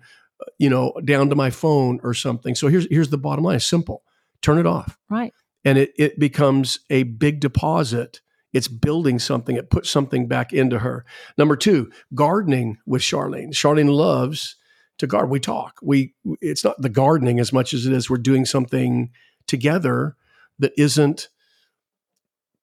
you 0.58 0.70
know 0.70 0.94
down 1.06 1.30
to 1.30 1.36
my 1.36 1.50
phone 1.50 2.00
or 2.04 2.14
something 2.14 2.56
so 2.56 2.68
here's 2.68 2.88
here's 2.90 3.10
the 3.10 3.18
bottom 3.18 3.44
line 3.44 3.60
simple 3.60 4.04
turn 4.42 4.58
it 4.58 4.66
off 4.66 4.98
right. 5.10 5.34
and 5.66 5.78
it, 5.78 5.92
it 5.98 6.18
becomes 6.20 6.80
a 6.90 7.04
big 7.04 7.40
deposit. 7.40 8.22
It's 8.54 8.68
building 8.68 9.18
something. 9.20 9.56
It 9.56 9.70
puts 9.70 9.90
something 9.90 10.28
back 10.28 10.52
into 10.52 10.80
her. 10.80 11.06
Number 11.38 11.56
two, 11.56 11.90
gardening 12.14 12.80
with 12.86 13.02
Charlene. 13.02 13.52
Charlene 13.54 13.90
loves 13.96 14.58
to 14.98 15.08
garden. 15.08 15.30
We 15.30 15.40
talk. 15.40 15.80
We 15.82 16.16
it's 16.42 16.64
not 16.66 16.82
the 16.82 16.90
gardening 16.90 17.40
as 17.40 17.54
much 17.54 17.74
as 17.74 17.86
it 17.86 17.94
is 17.94 18.10
we're 18.10 18.18
doing 18.18 18.44
something 18.46 19.12
together 19.48 20.18
that 20.60 20.74
isn't 20.78 21.30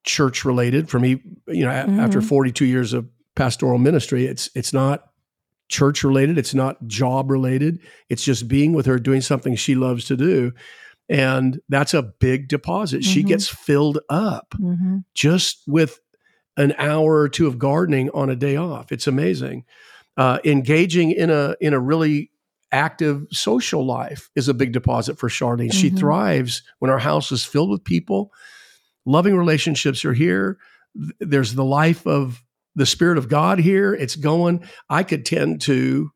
church 0.03 0.45
related. 0.45 0.89
For 0.89 0.99
me, 0.99 1.21
you 1.47 1.65
know, 1.65 1.71
a- 1.71 2.01
after 2.01 2.21
Mhm. 2.21 2.25
42 2.27 2.65
years 2.65 2.93
of 2.93 3.07
pastoral 3.35 3.77
ministry, 3.79 4.25
it's 4.25 4.49
it's 4.55 4.73
not 4.73 5.08
church 5.69 6.03
related. 6.03 6.37
It's 6.37 6.53
not 6.53 6.85
job 6.87 7.31
related. 7.31 7.79
It's 8.09 8.23
just 8.23 8.47
being 8.47 8.73
with 8.73 8.85
her, 8.87 8.99
doing 8.99 9.21
something 9.21 9.55
she 9.55 9.75
loves 9.75 10.05
to 10.05 10.17
do. 10.17 10.51
And 11.07 11.59
that's 11.69 11.93
a 11.93 12.03
big 12.03 12.47
deposit. 12.49 13.03
She 13.03 13.23
Mhm. 13.23 13.27
gets 13.27 13.47
filled 13.47 13.99
up 14.09 14.53
hmm 14.57 14.97
just 15.15 15.63
with 15.67 15.99
an 16.57 16.73
hour 16.77 17.19
or 17.19 17.29
two 17.29 17.47
of 17.47 17.57
gardening 17.57 18.09
on 18.13 18.29
a 18.29 18.35
day 18.35 18.55
off. 18.55 18.91
It's 18.91 19.07
amazing. 19.07 19.63
Uh, 20.17 20.39
engaging 20.43 21.11
in 21.11 21.29
a 21.29 21.55
in 21.61 21.73
a 21.73 21.79
really 21.79 22.31
active 22.71 23.25
social 23.31 23.85
life 23.85 24.29
is 24.35 24.47
a 24.47 24.53
big 24.53 24.71
deposit 24.71 25.17
for 25.17 25.29
Charlene. 25.29 25.73
She 25.73 25.89
Mhm. 25.89 25.97
thrives 25.97 26.61
when 26.79 26.91
our 26.91 26.99
house 26.99 27.31
is 27.31 27.43
filled 27.45 27.69
with 27.71 27.83
people. 27.83 28.31
Loving 29.05 29.35
relationships 29.35 30.05
are 30.05 30.13
here. 30.13 30.57
There's 31.19 31.55
the 31.55 31.63
life 31.65 32.05
of 32.05 32.43
the 32.75 32.85
Spirit 32.85 33.17
of 33.17 33.27
God 33.29 33.59
here. 33.59 33.93
It's 33.93 34.15
going. 34.15 34.63
I 34.89 35.03
could 35.03 35.25
tend 35.25 35.61
to 35.61 36.11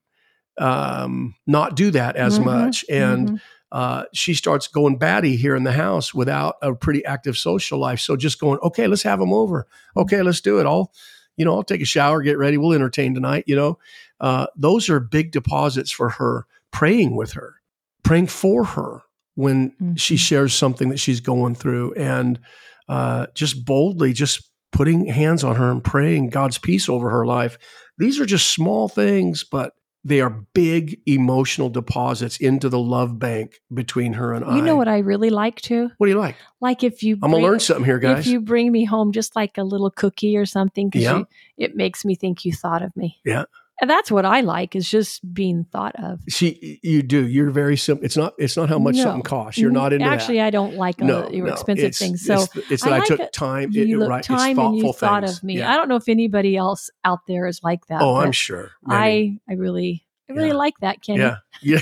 um, 0.59 1.33
not 1.47 1.75
do 1.75 1.89
that 1.91 2.15
as 2.15 2.37
Mhm. 2.37 2.43
much, 2.45 2.85
and 2.87 3.31
Mhm. 3.31 3.41
uh, 3.71 4.03
she 4.13 4.35
starts 4.35 4.67
going 4.67 4.97
batty 4.97 5.35
here 5.35 5.55
in 5.55 5.63
the 5.63 5.71
house 5.71 6.13
without 6.13 6.57
a 6.61 6.75
pretty 6.75 7.03
active 7.05 7.35
social 7.35 7.79
life. 7.79 7.99
So 7.99 8.15
just 8.15 8.39
going, 8.39 8.59
okay, 8.59 8.85
let's 8.85 9.01
have 9.01 9.17
them 9.19 9.33
over. 9.33 9.65
Okay, 9.97 10.21
let's 10.21 10.41
do 10.41 10.59
it. 10.59 10.67
I'll, 10.67 10.93
you 11.37 11.43
know, 11.45 11.55
I'll 11.55 11.63
take 11.63 11.81
a 11.81 11.85
shower, 11.85 12.21
get 12.21 12.37
ready. 12.37 12.57
We'll 12.57 12.73
entertain 12.73 13.15
tonight. 13.15 13.45
You 13.47 13.55
know, 13.55 13.79
uh, 14.19 14.45
those 14.55 14.89
are 14.91 14.99
big 14.99 15.31
deposits 15.31 15.89
for 15.91 16.09
her. 16.09 16.45
Praying 16.69 17.15
with 17.15 17.31
her, 17.33 17.55
praying 18.03 18.27
for 18.27 18.63
her 18.63 19.01
when 19.33 19.73
she 19.95 20.15
Mhm. 20.15 20.19
shares 20.19 20.53
something 20.53 20.89
that 20.89 20.99
she's 20.99 21.19
going 21.19 21.55
through, 21.55 21.93
and 21.93 22.39
uh, 22.87 23.25
just 23.33 23.65
boldly 23.65 24.13
just 24.13 24.51
putting 24.73 25.05
hands 25.05 25.43
on 25.43 25.55
her 25.55 25.71
and 25.71 25.83
praying 25.83 26.29
God's 26.29 26.57
peace 26.57 26.89
over 26.89 27.09
her 27.09 27.25
life. 27.25 27.57
These 27.97 28.19
are 28.19 28.25
just 28.25 28.49
small 28.49 28.89
things, 28.89 29.43
but 29.43 29.73
they 30.03 30.19
are 30.19 30.29
big 30.53 30.99
emotional 31.05 31.69
deposits 31.69 32.37
into 32.37 32.67
the 32.67 32.79
love 32.79 33.19
bank 33.19 33.61
between 33.73 34.13
her 34.13 34.33
and 34.33 34.43
I. 34.43 34.57
You 34.57 34.61
know 34.61 34.75
what 34.75 34.89
I 34.89 34.97
really 34.97 35.29
like 35.29 35.61
too? 35.61 35.89
What 35.97 36.07
do 36.07 36.11
you 36.11 36.19
like? 36.19 36.35
Like 36.59 36.83
if 36.83 37.03
you 37.03 37.17
I'm 37.23 37.31
gonna 37.31 37.41
learn 37.43 37.61
something 37.61 37.85
here, 37.85 37.99
guys. 37.99 38.19
If 38.19 38.27
you 38.27 38.41
bring 38.41 38.69
me 38.71 38.83
home 38.83 39.13
just 39.13 39.33
like 39.35 39.57
a 39.57 39.63
little 39.63 39.89
cookie 39.91 40.35
or 40.35 40.45
something, 40.45 40.91
Yeah. 40.93 41.19
you, 41.19 41.27
it 41.57 41.75
makes 41.77 42.03
me 42.03 42.15
think 42.15 42.43
you 42.43 42.51
thought 42.51 42.81
of 42.81 42.93
me. 42.97 43.21
Yeah. 43.23 43.45
And 43.81 43.89
that's 43.89 44.11
what 44.11 44.23
I 44.25 44.41
like 44.41 44.75
is 44.75 44.87
just 44.89 45.33
being 45.33 45.65
thought 45.71 45.95
of. 45.97 46.21
she, 46.29 46.79
you 46.83 47.01
do. 47.01 47.27
You're 47.27 47.49
very 47.49 47.75
simple. 47.75 48.05
It's 48.05 48.15
not. 48.15 48.33
It's 48.37 48.55
not 48.55 48.69
how 48.69 48.79
much 48.79 48.95
No. 48.95 49.03
something 49.03 49.23
costs. 49.23 49.59
You're 49.59 49.71
not 49.71 49.91
into 49.93 50.05
Actually, 50.05 50.37
that. 50.37 50.45
I 50.45 50.49
don't 50.51 50.75
like 50.75 51.01
uh, 51.01 51.05
no, 51.05 51.29
your 51.29 51.47
no, 51.47 51.53
expensive 51.53 51.85
it's- 51.85 51.97
things. 51.99 52.23
So 52.25 52.43
it's, 52.55 52.71
it's 52.71 52.83
I 52.85 52.89
that 52.89 52.95
I, 52.95 52.99
like 52.99 53.07
took 53.07 53.19
it. 53.19 53.33
time. 53.33 53.71
you 53.71 53.83
it- 53.83 53.97
look 53.99 54.09
right, 54.09 54.23
time 54.23 54.35
it's 54.37 54.45
and 54.49 54.55
thoughtful 54.57 54.77
you 54.87 54.93
thought 54.93 55.23
things. 55.23 55.37
of 55.39 55.43
me. 55.43 55.57
Yeah. 55.57 55.73
I 55.73 55.75
don't 55.75 55.89
know 55.89 55.95
if 55.97 56.07
anybody 56.07 56.55
else 56.55 56.89
out 57.03 57.19
there 57.27 57.47
is 57.47 57.61
like 57.63 57.85
that. 57.87 58.01
oh, 58.01 58.15
I'm 58.15 58.31
sure. 58.31 58.71
I 58.87 59.37
I 59.49 59.53
really 59.53 60.05
I 60.29 60.33
really 60.33 60.49
Yeah. 60.49 60.53
like 60.53 60.75
that, 60.81 61.01
Kenny. 61.01 61.19
Yeah, 61.19 61.37
yeah. 61.61 61.81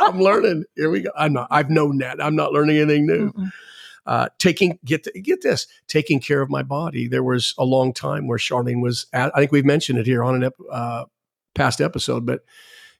I'm 0.00 0.20
learning. 0.20 0.64
Here 0.76 0.90
we 0.90 1.00
go. 1.02 1.10
I'm 1.16 1.32
not. 1.32 1.46
I've 1.50 1.70
known 1.70 1.98
that. 1.98 2.22
I'm 2.22 2.34
not 2.36 2.52
learning 2.52 2.78
anything 2.78 3.06
new. 3.06 3.32
Mm-mm. 3.32 3.52
uh, 4.06 4.28
taking 4.38 4.78
get 4.84 5.06
get 5.22 5.42
this 5.42 5.66
taking 5.86 6.18
care 6.20 6.42
of 6.42 6.50
my 6.50 6.62
body. 6.64 7.06
There 7.08 7.22
was 7.22 7.54
a 7.58 7.64
long 7.64 7.94
time 7.94 8.26
where 8.26 8.38
Charlene 8.38 8.82
was. 8.82 9.06
At, 9.12 9.30
I 9.34 9.38
think 9.38 9.52
we've 9.52 9.64
mentioned 9.64 9.98
it 10.00 10.06
here 10.06 10.22
on 10.24 10.34
an 10.34 10.42
ep, 10.44 10.54
uh, 10.70 11.04
past 11.58 11.80
episode, 11.80 12.24
but 12.24 12.40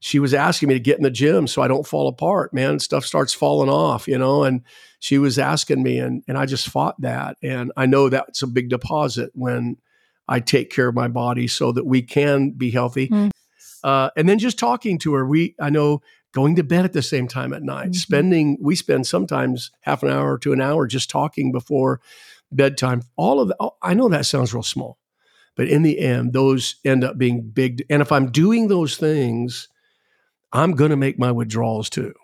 she 0.00 0.18
was 0.18 0.32
asking 0.34 0.68
me 0.68 0.74
to 0.74 0.80
get 0.80 0.96
in 0.98 1.02
the 1.02 1.10
gym 1.10 1.46
so 1.46 1.60
I 1.62 1.68
don't 1.68 1.86
fall 1.86 2.06
apart. 2.08 2.52
Man, 2.54 2.78
stuff 2.78 3.04
starts 3.04 3.32
falling 3.34 3.68
off, 3.70 4.06
you 4.06 4.16
know. 4.18 4.44
And 4.44 4.62
she 5.00 5.18
was 5.18 5.38
asking 5.38 5.82
me, 5.82 5.98
and 5.98 6.22
and 6.28 6.36
I 6.38 6.46
just 6.46 6.68
fought 6.68 7.00
that. 7.00 7.36
And 7.42 7.72
I 7.76 7.86
know 7.86 8.08
that's 8.08 8.42
a 8.42 8.46
big 8.46 8.68
deposit 8.68 9.30
when 9.34 9.76
I 10.28 10.40
take 10.40 10.70
care 10.70 10.88
of 10.88 10.94
my 10.94 11.08
body 11.08 11.48
so 11.48 11.72
that 11.72 11.86
we 11.86 12.02
can 12.02 12.50
be 12.50 12.70
healthy. 12.70 13.08
Mm. 13.08 13.30
uh, 13.84 14.10
and 14.16 14.28
then 14.28 14.38
just 14.38 14.58
talking 14.58 14.98
to 14.98 15.14
her. 15.14 15.26
We 15.26 15.54
I 15.60 15.70
know 15.70 16.00
going 16.34 16.56
to 16.56 16.62
bed 16.62 16.84
at 16.84 16.92
the 16.92 17.00
same 17.02 17.26
time 17.26 17.52
at 17.54 17.62
night, 17.62 17.90
Mhm. 17.92 17.96
spending 17.96 18.58
we 18.60 18.76
spend 18.76 19.06
sometimes 19.06 19.70
half 19.80 20.02
an 20.02 20.10
hour 20.10 20.36
to 20.38 20.52
an 20.52 20.60
hour 20.60 20.86
just 20.86 21.08
talking 21.10 21.50
before 21.52 22.00
bedtime. 22.52 23.02
All 23.16 23.40
of 23.40 23.48
that, 23.48 23.56
I 23.82 23.94
know 23.94 24.08
that 24.10 24.26
sounds 24.26 24.52
real 24.52 24.62
small, 24.62 24.97
but 25.58 25.68
in 25.68 25.82
the 25.82 25.98
end, 25.98 26.32
those 26.32 26.76
end 26.84 27.04
up 27.04 27.18
being 27.18 27.42
big. 27.42 27.84
And 27.90 28.00
if 28.00 28.10
I'm 28.12 28.30
doing 28.30 28.68
those 28.68 28.96
things, 28.96 29.68
I'm 30.52 30.72
going 30.72 30.90
to 30.90 30.96
make 30.96 31.18
my 31.18 31.30
withdrawals 31.32 31.90
too. 31.90 32.14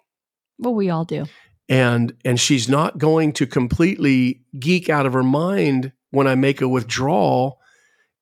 Well, 0.59 0.75
we 0.75 0.89
all 0.89 1.05
do. 1.05 1.27
And 1.69 2.15
and 2.25 2.39
she's 2.41 2.69
not 2.69 2.97
going 2.99 3.33
to 3.35 3.47
completely 3.47 4.41
geek 4.59 4.89
out 4.89 5.05
of 5.05 5.13
her 5.13 5.23
mind 5.23 5.93
when 6.11 6.27
I 6.27 6.35
make 6.35 6.61
a 6.63 6.69
withdrawal 6.69 7.59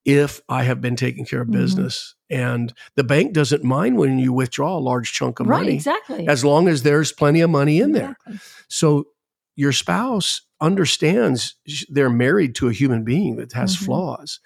if 0.05 0.41
I 0.49 0.63
have 0.63 0.81
been 0.81 0.95
taking 0.97 1.25
care 1.25 1.41
of 1.41 1.47
Mhm. 1.47 1.51
business. 1.53 2.15
And 2.29 2.73
the 2.95 3.03
bank 3.03 3.33
doesn't 3.33 3.63
mind 3.63 3.97
when 3.97 4.17
you 4.19 4.33
withdraw 4.33 4.77
a 4.77 4.79
large 4.79 5.13
chunk 5.13 5.39
of 5.39 5.47
right, 5.47 5.59
money 5.61 5.75
exactly. 5.75 6.27
as 6.27 6.43
long 6.43 6.67
as 6.67 6.83
there's 6.83 7.11
plenty 7.13 7.39
of 7.41 7.49
money 7.49 7.79
in 7.79 7.91
there. 7.91 8.17
Exactly. 8.25 8.39
So 8.67 9.05
your 9.55 9.71
spouse 9.71 10.41
understands 10.59 11.55
they're 11.89 12.09
married 12.09 12.55
to 12.55 12.67
a 12.67 12.73
human 12.73 13.03
being 13.03 13.35
that 13.35 13.53
has 13.53 13.75
Mhm. 13.77 13.85
flaws, 13.85 14.39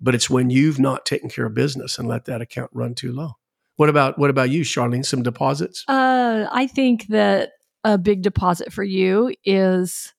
but 0.00 0.14
it's 0.14 0.30
when 0.30 0.50
you've 0.50 0.78
not 0.78 1.04
taken 1.06 1.28
care 1.28 1.46
of 1.46 1.54
business 1.54 1.98
and 1.98 2.08
let 2.08 2.24
that 2.26 2.40
account 2.40 2.70
run 2.72 2.94
too 2.94 3.12
low. 3.12 3.32
What 3.76 3.88
about 3.88 4.18
what 4.18 4.30
about 4.30 4.50
you, 4.50 4.62
Charlene? 4.62 5.04
Some 5.04 5.22
deposits? 5.22 5.84
Uh, 5.88 6.46
I 6.50 6.66
think 6.66 7.06
that 7.08 7.52
a 7.84 7.96
big 7.96 8.22
deposit 8.22 8.72
for 8.72 8.84
you 8.84 9.34
is 9.44 10.12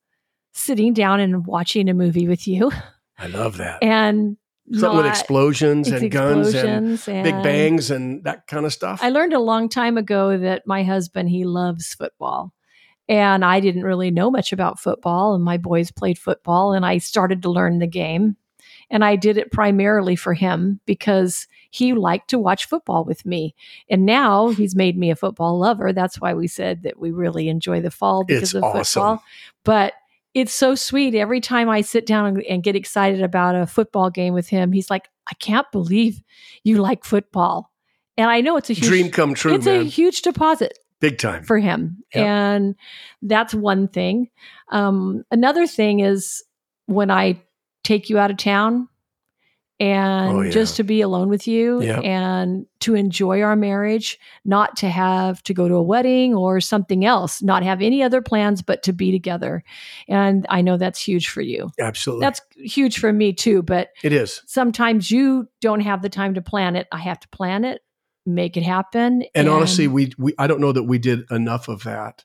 sitting 0.54 0.94
down 0.94 1.20
and 1.20 1.46
watching 1.46 1.89
a 1.89 1.94
movie 1.94 2.28
with 2.28 2.48
you 2.48 2.72
I 3.17 3.28
love 3.28 3.58
that. 3.58 3.84
and 3.84 4.38
Something 4.74 4.98
with 4.98 5.06
explosions 5.06 5.89
and 5.89 6.10
guns 6.10 6.54
and 6.54 6.94
explosions 6.94 7.06
big 7.24 7.44
bangs 7.44 7.91
and 7.91 8.24
that 8.24 8.48
kind 8.48 8.65
of 8.65 8.72
stuff. 8.72 9.00
I 9.04 9.10
learned 9.10 9.34
a 9.34 9.39
long 9.39 9.67
time 9.67 9.98
ago 9.98 10.38
that 10.38 10.63
my 10.65 10.84
husband 10.84 11.30
he 11.30 11.44
loves 11.44 11.94
football. 11.94 12.54
And 13.10 13.44
I 13.44 13.60
didn't 13.60 13.84
really 13.84 14.12
know 14.12 14.32
much 14.32 14.54
about 14.54 14.80
football 14.80 15.36
and 15.36 15.44
my 15.44 15.58
boys 15.58 15.91
played 15.91 16.17
football 16.17 16.74
and 16.74 16.86
I 16.86 17.00
started 17.00 17.41
to 17.41 17.52
learn 17.52 17.80
the 17.80 17.88
game. 17.88 18.38
And 18.92 19.04
I 19.04 19.16
did 19.16 19.38
it 19.38 19.52
primarily 19.52 20.16
for 20.16 20.34
him 20.36 20.80
because 20.86 21.48
he 21.72 21.94
liked 21.94 22.30
to 22.32 22.38
watch 22.38 22.66
football 22.66 23.06
with 23.06 23.26
me. 23.26 23.56
And 23.90 24.06
now 24.06 24.50
he's 24.50 24.76
made 24.76 24.98
me 24.98 25.10
a 25.10 25.16
football 25.16 25.58
lover. 25.58 25.94
That's 25.94 26.20
why 26.20 26.34
we 26.34 26.48
said 26.48 26.84
that 26.84 27.00
we 27.00 27.10
really 27.12 27.48
enjoy 27.48 27.80
the 27.82 27.90
fall 27.90 28.26
because 28.26 28.44
It's 28.44 28.54
of 28.56 28.64
awesome. 28.66 28.84
football. 29.02 29.24
But 29.64 29.94
it's 30.34 30.54
so 30.54 30.76
sweet. 30.76 31.16
Every 31.16 31.40
time 31.42 31.70
I 31.70 31.82
sit 31.82 32.06
down 32.06 32.26
and- 32.28 32.44
and 32.44 32.64
get 32.64 32.76
excited 32.76 33.22
about 33.24 33.56
a 33.56 33.66
football 33.66 34.10
game 34.10 34.34
with 34.34 34.50
him, 34.50 34.72
he's 34.74 34.90
like, 34.90 35.08
I 35.30 35.34
can't 35.36 35.70
believe 35.72 36.22
you 36.64 36.82
like 36.82 37.06
football. 37.06 37.72
And 38.18 38.30
I 38.30 38.42
know 38.42 38.58
it's 38.58 38.70
a 38.70 38.74
huge 38.74 38.88
Dream 38.88 39.10
come 39.10 39.34
true, 39.34 39.56
it's 39.56 39.66
man. 39.66 39.82
a 39.82 39.84
huge 39.86 40.22
deposit 40.22 40.78
Big 41.00 41.18
time. 41.18 41.44
for 41.44 41.58
him. 41.58 42.04
Yep. 42.14 42.26
And 42.26 42.76
that's 43.22 43.54
one 43.54 43.88
thing. 43.88 44.30
Um, 44.70 45.24
another 45.32 45.66
thing 45.68 46.02
is 46.02 46.44
when 46.88 47.10
I 47.10 47.42
take 47.84 48.10
you 48.10 48.17
out 48.20 48.32
of 48.32 48.38
town 48.38 48.88
and 49.80 50.32
Oh, 50.32 50.41
yeah. 50.41 50.52
just 50.52 50.76
to 50.76 50.84
be 50.84 51.02
alone 51.02 51.28
with 51.28 51.48
you 51.48 51.82
Yep. 51.82 52.04
and 52.04 52.67
to 52.82 52.94
enjoy 52.94 53.41
our 53.41 53.56
marriage, 53.56 54.20
not 54.46 54.76
to 54.78 54.89
have 54.89 55.41
to 55.44 55.54
go 55.56 55.67
to 55.67 55.74
a 55.74 55.82
wedding 55.82 56.36
or 56.36 56.62
something 56.62 57.04
else, 57.04 57.41
not 57.41 57.63
have 57.63 57.82
any 57.82 58.04
other 58.04 58.22
plans, 58.22 58.62
but 58.62 58.84
to 58.84 58.94
be 58.94 59.12
together. 59.12 59.63
And 60.08 60.46
I 60.50 60.62
know 60.62 60.78
that's 60.78 61.02
huge 61.02 61.30
for 61.30 61.41
you. 61.41 61.72
Absolutely. 61.80 62.24
That's 62.26 62.41
huge 62.58 63.00
for 63.00 63.12
me 63.12 63.34
too. 63.34 63.63
But 63.63 63.89
it 64.04 64.13
is. 64.13 64.44
sometimes 64.46 65.10
you 65.10 65.48
don't 65.62 65.82
have 65.82 66.04
the 66.04 66.10
time 66.10 66.36
to 66.36 66.41
plan 66.44 66.76
it. 66.76 66.88
I 66.91 67.00
have 67.00 67.20
to 67.22 67.28
plan 67.30 67.65
it, 67.65 67.82
make 68.28 68.58
it 68.58 68.63
happen. 68.63 69.24
And, 69.34 69.50
honestly, 69.50 69.88
we, 69.88 70.12
we 70.20 70.34
I 70.38 70.46
don't 70.46 70.62
know 70.62 70.74
that 70.74 70.84
we 70.84 71.00
did 71.00 71.22
enough 71.32 71.67
of 71.67 71.84
that. 71.86 72.24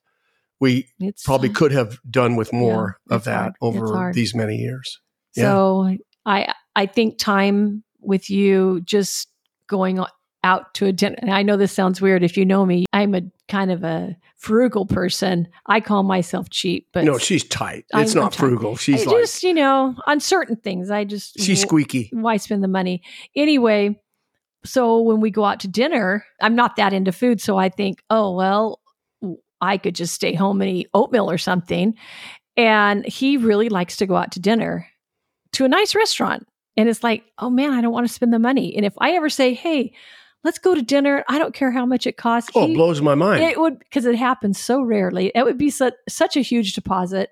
We 0.61 0.89
it's 1.01 1.23
probably 1.23 1.49
could 1.51 1.73
have 1.73 1.99
done 2.11 2.37
with 2.37 2.53
more 2.53 2.99
Yeah, 3.09 3.17
of 3.17 3.25
that 3.25 3.41
hard. 3.41 3.55
Over 3.63 4.13
these 4.15 4.35
many 4.35 4.57
years. 4.57 5.01
Yeah. 5.37 5.45
So 5.45 5.97
I 6.25 6.53
I 6.75 6.87
think 6.87 7.19
time 7.19 7.85
with 8.01 8.31
you 8.31 8.81
just 8.85 9.29
going 9.69 10.05
out 10.45 10.75
to 10.75 10.87
a 10.87 10.93
dinner. 10.93 11.17
And 11.19 11.33
I 11.33 11.43
know 11.43 11.57
this 11.57 11.73
sounds 11.73 12.01
weird 12.01 12.23
if 12.23 12.37
you 12.37 12.45
know 12.45 12.65
me. 12.65 12.85
I'm 12.93 13.15
a 13.15 13.23
kind 13.49 13.71
of 13.73 13.83
a 13.83 14.17
frugal 14.37 14.87
person. 14.87 15.49
I 15.67 15.81
call 15.81 16.05
myself 16.05 16.51
cheap, 16.51 16.87
but 16.93 17.05
no, 17.05 17.19
she's 17.19 17.43
tight. 17.43 17.85
It's 17.95 18.15
I'm 18.15 18.23
not 18.23 18.35
frugal. 18.35 18.73
I 18.73 18.77
She's 18.77 19.07
like 19.07 19.17
just, 19.17 19.43
you 19.43 19.55
know, 19.55 19.97
on 20.07 20.21
certain 20.21 20.57
things, 20.57 20.91
I 20.91 21.05
just 21.05 21.41
she's 21.41 21.61
squeaky. 21.63 22.11
why 22.13 22.37
spend 22.37 22.63
the 22.63 22.69
money 22.69 23.03
anyway 23.35 23.99
so 24.65 25.01
when 25.01 25.21
we 25.21 25.31
go 25.31 25.45
out 25.45 25.61
to 25.61 25.69
dinner 25.69 26.25
i'm 26.41 26.57
not 26.57 26.77
that 26.77 26.93
into 26.93 27.13
food 27.13 27.41
so 27.41 27.57
i 27.57 27.69
think 27.69 28.03
oh 28.11 28.35
well 28.35 28.81
i 29.61 29.79
could 29.79 29.95
just 29.95 30.13
stay 30.13 30.35
home 30.35 30.61
and 30.61 30.71
eat 30.71 30.89
oatmeal 30.93 31.31
or 31.31 31.39
something 31.39 31.95
and 32.57 33.07
he 33.07 33.37
really 33.37 33.69
likes 33.69 33.97
to 33.97 34.07
go 34.07 34.17
out 34.17 34.33
to 34.33 34.41
dinner 34.41 34.87
to 35.57 35.65
a 35.65 35.69
nice 35.69 35.95
restaurant 35.95 36.47
and 36.77 36.89
it's 36.89 37.03
like 37.03 37.25
oh 37.39 37.51
man 37.51 37.73
i 37.73 37.81
don't 37.81 37.93
want 37.93 38.07
to 38.07 38.13
spend 38.13 38.33
the 38.33 38.39
money 38.39 38.75
and 38.77 38.87
if 38.87 38.95
i 38.99 39.13
ever 39.13 39.29
say 39.29 39.53
hey 39.55 39.93
let's 40.45 40.59
go 40.59 40.75
to 40.75 40.83
dinner 40.83 41.25
i 41.29 41.39
don't 41.39 41.55
care 41.55 41.71
how 41.71 41.85
much 41.85 42.07
it 42.07 42.17
costs 42.17 42.51
Oh, 42.55 42.67
he- 42.67 42.73
it 42.73 42.77
blows 42.77 43.01
my 43.03 43.15
mind. 43.15 43.43
it 43.43 43.59
would 43.61 43.79
because 43.79 44.05
it 44.07 44.15
happens 44.17 44.59
so 44.61 44.81
rarely. 44.83 45.33
It 45.35 45.45
would 45.45 45.59
be 45.59 45.71
such 45.71 45.95
such 46.09 46.37
a 46.37 46.41
huge 46.41 46.75
deposit, 46.75 47.31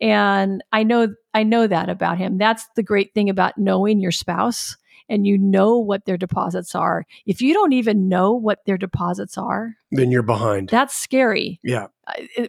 and 0.00 0.62
I 0.72 0.82
know 0.82 1.14
I 1.34 1.42
know 1.42 1.66
that 1.66 1.88
about 1.88 2.18
him. 2.18 2.38
That's 2.38 2.66
the 2.76 2.82
great 2.82 3.14
thing 3.14 3.28
about 3.30 3.56
knowing 3.58 4.00
your 4.00 4.12
spouse, 4.12 4.76
and 5.08 5.26
you 5.26 5.38
know 5.38 5.78
what 5.78 6.04
their 6.04 6.16
deposits 6.16 6.74
are. 6.74 7.04
If 7.26 7.40
you 7.40 7.54
don't 7.54 7.72
even 7.72 8.08
know 8.08 8.32
what 8.32 8.64
their 8.66 8.78
deposits 8.78 9.36
are, 9.38 9.74
then 9.90 10.10
you're 10.10 10.22
behind. 10.22 10.68
that's 10.68 10.94
scary. 10.96 11.60
yeah. 11.62 11.88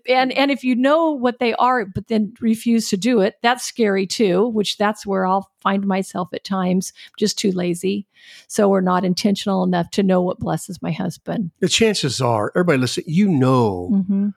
And 0.09 0.31
and 0.33 0.49
if 0.49 0.63
you 0.63 0.75
know 0.75 1.11
what 1.11 1.39
they 1.39 1.53
are, 1.53 1.85
but 1.85 2.07
then 2.07 2.33
refuse 2.41 2.89
to 2.89 2.97
do 2.97 3.21
it, 3.21 3.35
that's 3.43 3.63
scary 3.63 4.07
too. 4.07 4.47
Which 4.47 4.77
that's 4.77 5.05
where 5.05 5.25
I'll 5.27 5.49
find 5.61 5.85
myself 5.85 6.29
at 6.33 6.43
times 6.43 6.91
just 7.19 7.37
too 7.37 7.51
lazy, 7.51 8.07
so 8.47 8.67
we're 8.67 8.81
not 8.81 9.05
intentional 9.05 9.63
enough 9.63 9.91
to 9.91 10.03
know 10.03 10.21
what 10.21 10.39
blesses 10.39 10.81
my 10.81 10.91
husband. 10.91 11.51
The 11.59 11.69
chances 11.69 12.19
are, 12.19 12.51
everybody 12.55 12.79
listen, 12.79 13.03
you 13.07 13.27
know 13.27 14.03
hmm 14.07 14.29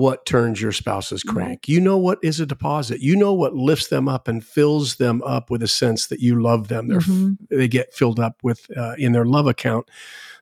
what 0.00 0.24
turns 0.26 0.60
your 0.60 0.72
spouse's 0.72 1.22
crank. 1.22 1.68
You 1.68 1.80
know 1.80 1.98
what 1.98 2.18
is 2.22 2.40
a 2.40 2.46
deposit. 2.46 3.00
You 3.00 3.14
know 3.16 3.32
what 3.34 3.54
lifts 3.54 3.88
them 3.88 4.08
up 4.08 4.26
and 4.28 4.44
fills 4.44 4.96
them 4.96 5.22
up 5.22 5.50
with 5.50 5.62
a 5.62 5.68
sense 5.68 6.06
that 6.08 6.20
you 6.20 6.40
love 6.42 6.68
them. 6.68 6.88
They're 6.88 7.00
Mhm. 7.00 7.36
they 7.50 7.68
get 7.68 7.92
filled 7.94 8.18
up 8.18 8.36
with 8.42 8.66
uh, 8.76 8.94
in 8.98 9.12
their 9.12 9.24
love 9.26 9.46
account. 9.46 9.88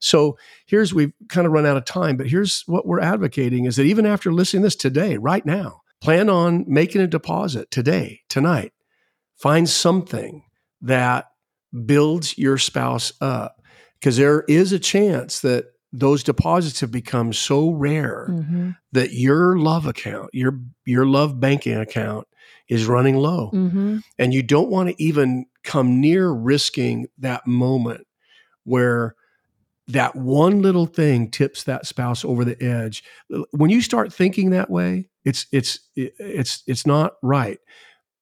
So 0.01 0.39
here's 0.67 0.95
we've 0.95 1.13
kind 1.29 1.47
of 1.47 1.53
run 1.53 1.67
out 1.67 1.77
of 1.77 1.85
time, 1.85 2.17
but 2.17 2.29
here's 2.29 2.63
what 2.67 2.87
we're 2.87 3.01
advocating 3.01 3.65
is 3.65 3.77
that 3.77 3.85
even 3.85 4.07
after 4.07 4.33
listening 4.33 4.63
to 4.63 4.67
this 4.67 4.77
today, 4.77 5.17
right 5.17 5.45
now, 5.45 5.81
plan 6.01 6.29
on 6.31 6.65
making 6.69 7.01
a 7.01 7.07
deposit 7.09 7.71
today, 7.71 8.21
tonight. 8.29 8.73
Find 9.37 9.69
something 9.69 10.45
that 10.83 11.27
builds 11.87 12.39
your 12.39 12.59
spouse 12.59 13.13
up 13.21 13.61
because 13.99 14.17
there 14.17 14.45
is 14.49 14.73
a 14.73 14.79
chance 14.79 15.41
that 15.41 15.65
those 15.93 16.23
deposits 16.23 16.81
have 16.81 16.91
become 16.91 17.33
so 17.33 17.71
rare 17.71 18.27
hmm 18.29 18.71
that 18.93 19.13
your 19.13 19.59
love 19.59 19.85
account, 19.87 20.31
your 20.33 20.59
your 20.87 21.05
love 21.05 21.39
banking 21.41 21.77
account 21.77 22.27
is 22.69 22.87
running 22.87 23.17
low. 23.17 23.51
Hmm 23.51 23.99
and 24.19 24.35
you 24.35 24.43
don't 24.43 24.71
want 24.71 24.89
to 24.89 25.03
even 25.03 25.47
come 25.63 26.01
near 26.01 26.31
risking 26.31 27.07
that 27.19 27.47
moment 27.47 28.07
where 28.65 29.15
that 29.87 30.15
one 30.17 30.61
little 30.61 30.87
thing 30.87 31.31
tips 31.31 31.65
that 31.65 31.87
spouse 31.87 32.25
over 32.25 32.45
the 32.45 32.61
edge. 32.63 33.03
When 33.53 33.71
you 33.71 33.81
start 33.81 34.13
thinking 34.13 34.51
that 34.51 34.71
way 34.71 35.09
it's 35.25 35.47
it's 35.53 35.81
it's 35.97 36.63
it's 36.67 36.87
not 36.87 37.15
right. 37.23 37.59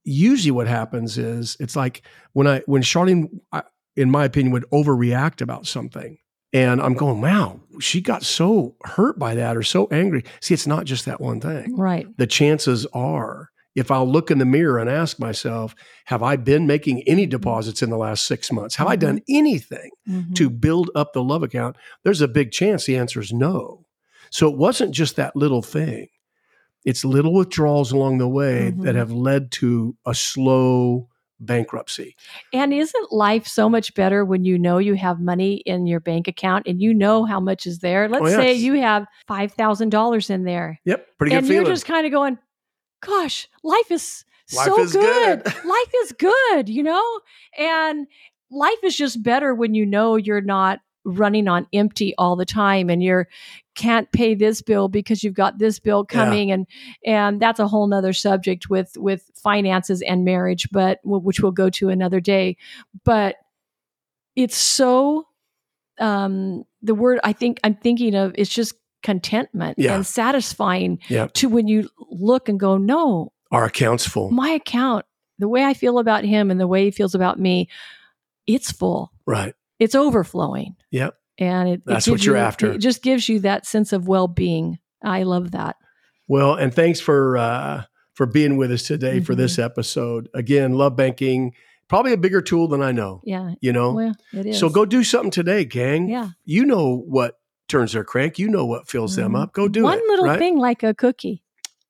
Usually 0.04 0.52
what 0.52 0.68
happens 0.68 1.18
is 1.18 1.56
it's 1.60 1.76
like 1.76 2.02
when 2.32 2.46
i 2.46 2.60
when 2.66 2.82
charlene 2.82 3.28
I- 3.52 3.62
in 3.96 4.10
my 4.10 4.24
opinion 4.24 4.52
would 4.52 4.68
overreact 4.72 5.40
about 5.40 5.66
something 5.66 6.18
and 6.56 6.80
i'm 6.80 6.94
going 6.94 7.20
wow 7.20 7.60
she 7.80 8.00
got 8.00 8.22
so 8.22 8.74
hurt 8.84 9.18
by 9.18 9.34
that 9.34 9.56
or 9.56 9.62
so 9.62 9.86
angry 9.90 10.24
see 10.40 10.54
it's 10.54 10.66
not 10.66 10.84
just 10.86 11.04
that 11.04 11.20
one 11.20 11.40
thing 11.40 11.76
Right. 11.76 12.06
the 12.16 12.26
chances 12.26 12.86
are 12.92 13.50
if 13.74 13.90
I'll 13.90 14.10
look 14.10 14.30
in 14.30 14.38
the 14.38 14.46
mirror 14.46 14.78
and 14.78 14.88
ask 14.88 15.20
myself, 15.20 15.74
have 16.06 16.22
I 16.22 16.36
been 16.36 16.66
making 16.66 17.02
any 17.06 17.26
deposits 17.26 17.82
in 17.82 17.90
the 17.90 17.98
last 17.98 18.26
six 18.26 18.50
months? 18.50 18.74
Have 18.76 18.86
I 18.86 18.96
done 18.96 19.20
anything 19.28 19.90
Mhm. 20.08 20.34
to 20.36 20.48
build 20.48 20.90
up 20.94 21.12
the 21.12 21.22
love 21.22 21.42
account? 21.42 21.76
There's 22.02 22.22
a 22.22 22.26
big 22.26 22.52
chance 22.52 22.86
the 22.86 22.96
answer 22.96 23.20
is 23.20 23.34
no. 23.34 23.84
So 24.30 24.48
it 24.50 24.56
wasn't 24.56 24.94
just 24.94 25.16
that 25.16 25.36
little 25.36 25.60
thing. 25.60 26.08
It's 26.86 27.04
little 27.04 27.34
withdrawals 27.34 27.92
along 27.92 28.16
the 28.16 28.26
way 28.28 28.72
Mhm. 28.74 28.84
that 28.84 28.94
have 28.94 29.12
led 29.12 29.50
to 29.60 29.94
a 30.06 30.14
slow 30.14 31.08
bankruptcy. 31.40 32.16
And 32.52 32.72
isn't 32.72 33.12
life 33.12 33.46
so 33.46 33.68
much 33.68 33.94
better 33.94 34.24
when 34.24 34.44
you 34.44 34.58
know 34.58 34.78
you 34.78 34.94
have 34.94 35.20
money 35.20 35.56
in 35.66 35.86
your 35.86 36.00
bank 36.00 36.28
account 36.28 36.66
and 36.66 36.80
you 36.80 36.94
know 36.94 37.24
how 37.24 37.40
much 37.40 37.66
is 37.66 37.80
there? 37.80 38.04
Oh, 38.04 38.08
Let's 38.08 38.34
Oh, 38.34 38.38
say 38.38 38.54
you 38.54 38.74
have 38.80 39.06
$5,000 39.28 40.30
in 40.30 40.44
there. 40.44 40.80
Yep, 40.84 41.06
pretty 41.18 41.30
good 41.30 41.38
and 41.38 41.46
feeling. 41.46 41.64
you're 41.66 41.72
just 41.74 41.86
kind 41.86 42.06
of 42.06 42.12
going, 42.12 42.38
gosh, 43.02 43.48
life 43.62 43.90
is 43.90 44.24
Life 44.54 44.66
so 44.66 44.80
is 44.80 44.92
good. 44.92 45.42
good." 45.44 45.54
life 45.64 45.94
is 46.04 46.12
good, 46.12 46.68
you 46.68 46.82
know? 46.84 47.20
And 47.58 48.06
life 48.50 48.78
is 48.84 48.96
just 48.96 49.20
better 49.22 49.54
when 49.54 49.74
you 49.74 49.84
know 49.84 50.14
you're 50.16 50.40
not 50.40 50.78
running 51.06 51.46
on 51.46 51.66
empty 51.72 52.12
all 52.18 52.34
the 52.36 52.44
time 52.44 52.90
and 52.90 53.02
you're 53.02 53.28
can't 53.76 54.10
pay 54.10 54.34
this 54.34 54.60
bill 54.60 54.88
because 54.88 55.22
you've 55.22 55.34
got 55.34 55.58
this 55.58 55.78
bill 55.78 56.04
coming 56.04 56.50
and 56.50 56.66
and 57.04 57.40
that's 57.40 57.60
a 57.60 57.68
whole 57.68 57.86
nother 57.86 58.12
subject 58.12 58.68
with 58.68 58.92
with 58.96 59.30
finances 59.36 60.02
and 60.02 60.24
marriage 60.24 60.68
but 60.72 60.98
which 61.04 61.40
we'll 61.40 61.52
go 61.52 61.70
to 61.70 61.88
another 61.90 62.18
day 62.20 62.56
but 63.04 63.36
it's 64.34 64.56
so 64.56 65.26
um 65.98 66.64
the 66.82 66.94
word 66.94 67.20
i 67.22 67.32
think 67.32 67.60
i'm 67.64 67.76
thinking 67.76 68.14
of 68.14 68.34
is 68.36 68.48
just 68.48 68.74
contentment 69.02 69.78
Yeah. 69.78 69.94
and 69.94 70.04
satisfying 70.04 70.98
Yeah. 71.08 71.28
to 71.34 71.48
when 71.48 71.68
you 71.68 71.88
look 72.10 72.48
and 72.48 72.58
go 72.58 72.76
no 72.78 73.32
Our 73.52 73.66
account's 73.66 74.06
full. 74.06 74.30
my 74.30 74.50
account 74.50 75.04
the 75.38 75.48
way 75.48 75.64
i 75.64 75.72
feel 75.74 75.98
about 75.98 76.24
him 76.24 76.50
and 76.50 76.58
the 76.58 76.66
way 76.66 76.84
he 76.86 76.90
feels 76.90 77.14
about 77.14 77.38
me 77.38 77.68
it's 78.46 78.72
full 78.72 79.12
right. 79.26 79.54
It's 79.78 79.94
overflowing 79.94 80.74
Yep. 80.90 81.14
and 81.38 81.68
it, 81.68 81.72
it 81.74 81.82
That's 81.86 82.08
what 82.08 82.24
you're 82.24 82.36
you- 82.36 82.42
after. 82.42 82.72
It 82.72 82.78
just 82.78 83.02
gives 83.02 83.28
you 83.28 83.40
that 83.40 83.66
sense 83.66 83.92
of 83.92 84.08
well-being. 84.08 84.78
I 85.04 85.22
love 85.24 85.50
that. 85.52 85.76
Well, 86.28 86.54
and 86.54 86.72
thanks 86.74 87.00
for 87.00 87.36
uh, 87.36 87.84
for 88.14 88.26
being 88.26 88.56
with 88.56 88.72
us 88.72 88.82
today 88.84 89.20
for 89.20 89.34
Mhm. 89.34 89.38
this 89.38 89.58
episode. 89.58 90.28
Again, 90.34 90.72
love 90.72 90.96
banking, 90.96 91.52
probably 91.88 92.12
a 92.12 92.16
bigger 92.16 92.40
tool 92.40 92.66
than 92.68 92.82
I 92.82 92.90
know. 92.92 93.20
Yeah. 93.24 93.52
You 93.60 93.72
know, 93.72 93.92
Well, 93.92 94.14
it 94.32 94.46
is. 94.46 94.58
so 94.58 94.68
go 94.70 94.84
do 94.86 95.04
something 95.04 95.30
today, 95.30 95.64
gang. 95.64 96.08
Yeah. 96.08 96.30
You 96.44 96.64
know 96.64 96.96
what 97.06 97.34
turns 97.68 97.92
their 97.92 98.04
crank. 98.04 98.38
You 98.38 98.48
know 98.48 98.64
what 98.64 98.88
fills 98.88 99.16
them 99.16 99.32
Mhm. 99.32 99.42
up. 99.42 99.52
Go 99.52 99.68
do 99.68 99.82
One 99.84 99.98
it. 99.98 100.04
little 100.08 100.24
right? 100.24 100.38
thing 100.38 100.56
like 100.58 100.82
a 100.82 100.94
cookie. 100.94 101.42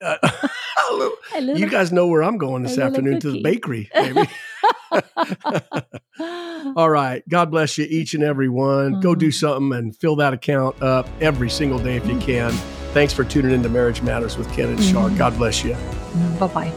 Uh, 0.03 0.16
a 0.90 0.92
little- 0.92 1.59
you 1.59 1.68
guys 1.68 1.92
know 1.92 2.07
where 2.09 2.22
I'm 2.22 2.37
going 2.38 2.62
this 2.64 2.77
afternoon 2.79 3.20
to 3.20 3.29
the 3.31 3.38
cookie. 3.38 3.42
bakery. 3.42 3.90
All 6.76 6.88
right. 6.90 7.22
God 7.29 7.50
bless 7.50 7.76
you, 7.79 7.87
each 7.88 8.14
and 8.14 8.22
every 8.22 8.48
one. 8.48 9.00
Go 9.00 9.14
do 9.14 9.29
Mhm. 9.29 9.35
something 9.35 9.79
and 9.79 9.94
fill 9.96 10.16
that 10.16 10.33
account 10.33 10.81
up 10.83 11.09
every 11.20 11.50
single 11.50 11.79
day 11.79 11.96
if 11.96 12.07
you 12.07 12.18
can. 12.18 12.50
Thanks 12.92 13.12
for 13.12 13.24
tuning 13.24 13.52
into 13.52 13.68
Marriage 13.68 14.02
Matters 14.02 14.37
with 14.38 14.50
Ken 14.52 14.68
and 14.70 14.83
Shar. 14.83 15.11
Mhm. 15.11 15.18
God 15.18 15.37
bless 15.37 15.62
you. 15.64 15.76
bye 16.38 16.46
bye. 16.46 16.72